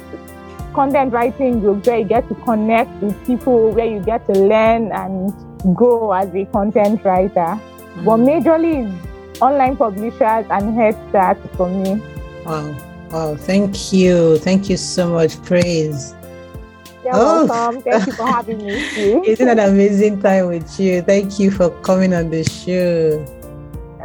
content 0.73 1.11
writing 1.11 1.59
groups 1.59 1.87
where 1.87 1.97
you 1.97 2.05
get 2.05 2.27
to 2.29 2.35
connect 2.35 2.89
with 3.01 3.15
people, 3.25 3.71
where 3.71 3.85
you 3.85 3.99
get 3.99 4.25
to 4.31 4.39
learn 4.39 4.91
and 4.93 5.33
grow 5.75 6.11
as 6.13 6.33
a 6.33 6.45
content 6.45 7.03
writer. 7.03 7.59
But 8.05 8.17
Mhm. 8.17 8.25
majorly 8.27 8.85
is 8.85 8.91
online 9.41 9.75
publishers 9.77 10.45
and 10.49 10.75
Head 10.75 10.95
Start 11.09 11.37
for 11.57 11.67
me. 11.69 12.01
Wow. 12.45 12.75
Wow. 13.11 13.35
Thank 13.35 13.91
you. 13.93 14.37
Thank 14.37 14.69
you 14.69 14.77
so 14.77 15.09
much. 15.09 15.41
Praise. 15.43 16.13
You're 17.03 17.13
Oh. 17.15 17.45
welcome. 17.45 17.81
Thank 17.81 18.07
you 18.07 18.13
for 18.13 18.27
having 18.35 18.57
me 18.63 18.83
too. 18.93 19.21
It's 19.25 19.39
been 19.39 19.49
an 19.49 19.59
amazing 19.59 20.21
time 20.21 20.47
with 20.47 20.79
you. 20.79 21.01
Thank 21.01 21.39
you 21.39 21.51
for 21.51 21.69
coming 21.81 22.13
on 22.13 22.29
the 22.29 22.43
show. 22.43 23.23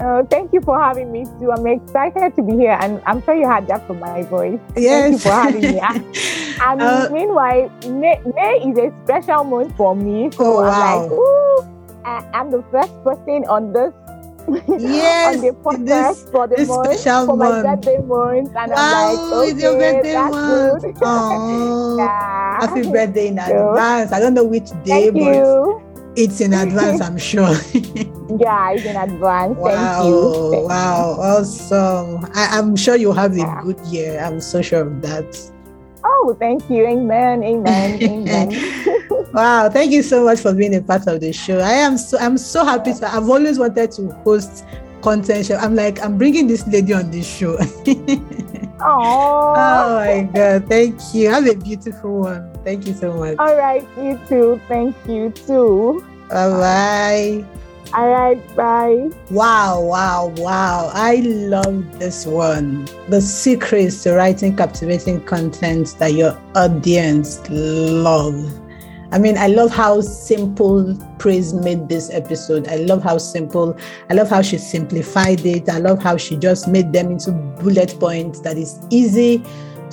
Uh, 0.00 0.22
thank 0.28 0.52
you 0.52 0.60
for 0.60 0.76
having 0.80 1.12
me 1.12 1.24
too. 1.38 1.52
I'm 1.52 1.66
excited 1.66 2.34
to 2.34 2.42
be 2.42 2.54
here, 2.56 2.76
and 2.80 3.00
I'm 3.06 3.22
sure 3.22 3.34
you 3.34 3.46
had 3.46 3.68
that 3.68 3.86
from 3.86 4.00
my 4.00 4.22
voice. 4.22 4.58
Yes. 4.74 4.90
Thank 4.90 5.12
you 5.12 5.18
for 5.18 5.32
having 5.32 5.62
me. 5.74 5.78
And, 5.80 6.04
and 6.60 6.80
Uh, 6.82 7.08
meanwhile, 7.12 7.70
May, 7.86 8.18
May 8.34 8.58
is 8.66 8.78
a 8.78 8.92
special 9.04 9.44
month 9.44 9.76
for 9.76 9.94
me. 9.94 10.30
So 10.32 10.58
Oh, 10.58 10.58
I'm 10.64 10.66
wow. 10.66 11.02
like, 11.02 11.12
ooh, 11.12 11.62
I, 12.04 12.24
I'm 12.34 12.50
the 12.50 12.62
first 12.70 12.92
person 13.04 13.44
on 13.48 13.72
this 13.72 13.92
Yes, 14.68 15.36
on 15.36 15.40
the 15.40 15.52
podcast 15.52 15.84
this- 16.20 16.28
for 16.30 16.46
the 16.46 16.56
this 16.56 16.68
month 16.68 16.98
special 17.00 17.26
for 17.26 17.36
my 17.36 17.48
month. 17.62 17.64
birthday 17.64 17.98
month, 18.04 18.50
and 18.54 18.72
wow, 18.72 18.76
I'm 18.76 19.30
like, 19.30 19.48
it's 19.48 19.62
your 19.62 19.72
birthday 19.78 20.12
that's 20.12 20.34
month. 20.34 20.82
good. 20.82 20.94
Oh, 21.02 21.96
yeah. 21.98 22.60
happy 22.60 22.82
birthday 22.90 23.28
in 23.28 23.38
advance. 23.38 24.12
I 24.12 24.20
don't 24.20 24.34
know 24.34 24.44
which 24.44 24.68
day, 24.84 25.08
Thank 25.10 25.14
but 25.14 25.20
you. 25.34 25.82
it's 26.16 26.40
in 26.42 26.52
advance, 26.52 27.00
I'm 27.00 27.16
sure. 27.32 27.48
Yeah, 28.38 28.72
it's 28.72 28.84
in 28.84 28.96
advance. 28.96 29.56
wow, 29.56 29.68
Thank 30.02 30.06
you. 30.12 30.50
Thank 30.52 30.68
wow, 30.68 31.16
awesome. 31.20 32.24
I, 32.34 32.58
I'm 32.58 32.76
sure 32.76 32.96
you'll 32.96 33.14
have 33.14 33.32
a 33.38 33.60
good 33.64 33.80
year. 33.86 34.20
I'm 34.20 34.40
so 34.42 34.60
sure 34.60 34.82
of 34.82 35.00
that. 35.02 35.24
Oh, 36.04 36.36
thank 36.38 36.68
you. 36.68 36.86
Amen. 36.86 37.42
Amen. 37.42 38.02
Amen. 38.02 38.94
Wow, 39.34 39.68
thank 39.68 39.90
you 39.90 40.04
so 40.04 40.24
much 40.24 40.38
for 40.38 40.54
being 40.54 40.76
a 40.76 40.80
part 40.80 41.08
of 41.08 41.20
the 41.20 41.32
show. 41.32 41.58
I 41.58 41.72
am 41.72 41.98
so 41.98 42.16
I'm 42.18 42.38
so 42.38 42.64
happy 42.64 42.94
to 42.94 43.12
I've 43.12 43.28
always 43.28 43.58
wanted 43.58 43.90
to 43.92 44.12
host 44.22 44.64
content 45.02 45.46
show. 45.46 45.56
I'm 45.56 45.74
like 45.74 46.00
I'm 46.00 46.16
bringing 46.16 46.46
this 46.46 46.64
lady 46.68 46.94
on 46.94 47.10
this 47.10 47.26
show. 47.26 47.58
Oh. 48.86 49.54
oh 49.56 49.94
my 49.94 50.28
god, 50.34 50.68
thank 50.68 51.00
you. 51.14 51.30
Have 51.30 51.46
a 51.46 51.54
beautiful 51.54 52.20
one. 52.20 52.52
Thank 52.64 52.86
you 52.86 52.92
so 52.92 53.14
much. 53.14 53.36
All 53.38 53.56
right, 53.56 53.86
you 53.96 54.20
too. 54.28 54.60
Thank 54.68 54.94
you 55.08 55.30
too. 55.30 56.04
Bye 56.28 56.50
bye. 56.50 57.60
All 57.96 58.08
right, 58.08 58.56
bye. 58.56 59.08
Wow, 59.30 59.80
wow, 59.80 60.34
wow. 60.38 60.90
I 60.92 61.20
love 61.20 62.00
this 62.00 62.26
one. 62.26 62.88
The 63.08 63.20
secrets 63.20 64.02
to 64.02 64.14
writing 64.14 64.56
captivating 64.56 65.24
content 65.26 65.94
that 66.00 66.14
your 66.14 66.36
audience 66.56 67.40
love. 67.48 68.52
I 69.12 69.18
mean, 69.18 69.38
I 69.38 69.46
love 69.46 69.70
how 69.70 70.00
simple 70.00 70.98
Praise 71.20 71.54
made 71.54 71.88
this 71.88 72.10
episode. 72.10 72.66
I 72.66 72.76
love 72.78 73.04
how 73.04 73.16
simple, 73.16 73.78
I 74.10 74.14
love 74.14 74.28
how 74.28 74.42
she 74.42 74.58
simplified 74.58 75.46
it. 75.46 75.68
I 75.68 75.78
love 75.78 76.02
how 76.02 76.16
she 76.16 76.36
just 76.36 76.66
made 76.66 76.92
them 76.92 77.12
into 77.12 77.30
bullet 77.30 77.94
points 78.00 78.40
that 78.40 78.58
is 78.58 78.80
easy 78.90 79.44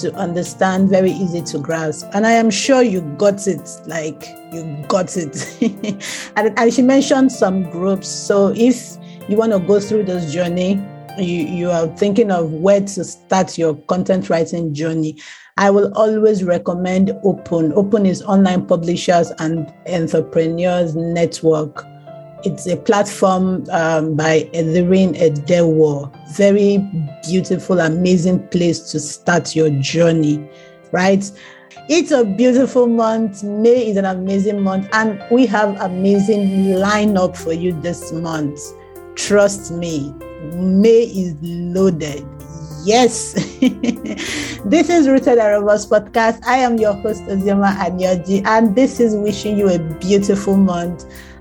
to 0.01 0.13
understand, 0.15 0.89
very 0.89 1.11
easy 1.11 1.41
to 1.41 1.59
grasp. 1.59 2.07
And 2.13 2.27
I 2.27 2.31
am 2.31 2.49
sure 2.49 2.81
you 2.81 3.01
got 3.17 3.47
it, 3.47 3.69
like 3.87 4.27
you 4.51 4.85
got 4.87 5.15
it. 5.17 5.61
and, 6.35 6.57
and 6.57 6.73
she 6.73 6.81
mentioned 6.81 7.31
some 7.31 7.69
groups. 7.69 8.07
So 8.07 8.53
if 8.55 8.97
you 9.29 9.37
want 9.37 9.51
to 9.53 9.59
go 9.59 9.79
through 9.79 10.03
this 10.03 10.31
journey, 10.33 10.81
you, 11.17 11.45
you 11.45 11.71
are 11.71 11.87
thinking 11.97 12.31
of 12.31 12.51
where 12.51 12.81
to 12.81 13.03
start 13.03 13.57
your 13.57 13.75
content 13.83 14.29
writing 14.29 14.73
journey, 14.73 15.17
I 15.57 15.69
will 15.69 15.93
always 15.95 16.43
recommend 16.43 17.11
Open. 17.23 17.73
Open 17.73 18.05
is 18.05 18.21
Online 18.23 18.65
Publishers 18.65 19.31
and 19.39 19.71
Entrepreneurs 19.87 20.95
Network. 20.95 21.85
It's 22.43 22.65
a 22.65 22.75
platform 22.75 23.65
um, 23.71 24.15
by 24.15 24.49
Etherin 24.53 25.15
Edewo. 25.15 26.11
Very 26.35 26.79
beautiful, 27.23 27.79
amazing 27.79 28.47
place 28.47 28.79
to 28.91 28.99
start 28.99 29.55
your 29.55 29.69
journey, 29.79 30.49
right? 30.91 31.29
It's 31.87 32.11
a 32.11 32.25
beautiful 32.25 32.87
month. 32.87 33.43
May 33.43 33.89
is 33.89 33.97
an 33.97 34.05
amazing 34.05 34.61
month, 34.61 34.89
and 34.93 35.23
we 35.29 35.45
have 35.47 35.79
amazing 35.81 36.47
lineup 36.77 37.37
for 37.37 37.53
you 37.53 37.79
this 37.81 38.11
month. 38.11 38.59
Trust 39.15 39.71
me, 39.71 40.11
May 40.55 41.03
is 41.03 41.35
loaded. 41.41 42.25
Yes. 42.83 43.33
this 44.65 44.89
is 44.89 45.07
Rooted 45.07 45.37
and 45.37 45.63
podcast. 45.63 46.43
I 46.45 46.57
am 46.57 46.79
your 46.79 46.93
host, 46.93 47.21
Ozioma 47.23 47.75
Anioji, 47.75 48.43
and 48.47 48.75
this 48.75 48.99
is 48.99 49.13
wishing 49.15 49.57
you 49.57 49.69
a 49.69 49.77
beautiful 49.99 50.57
month. 50.57 51.05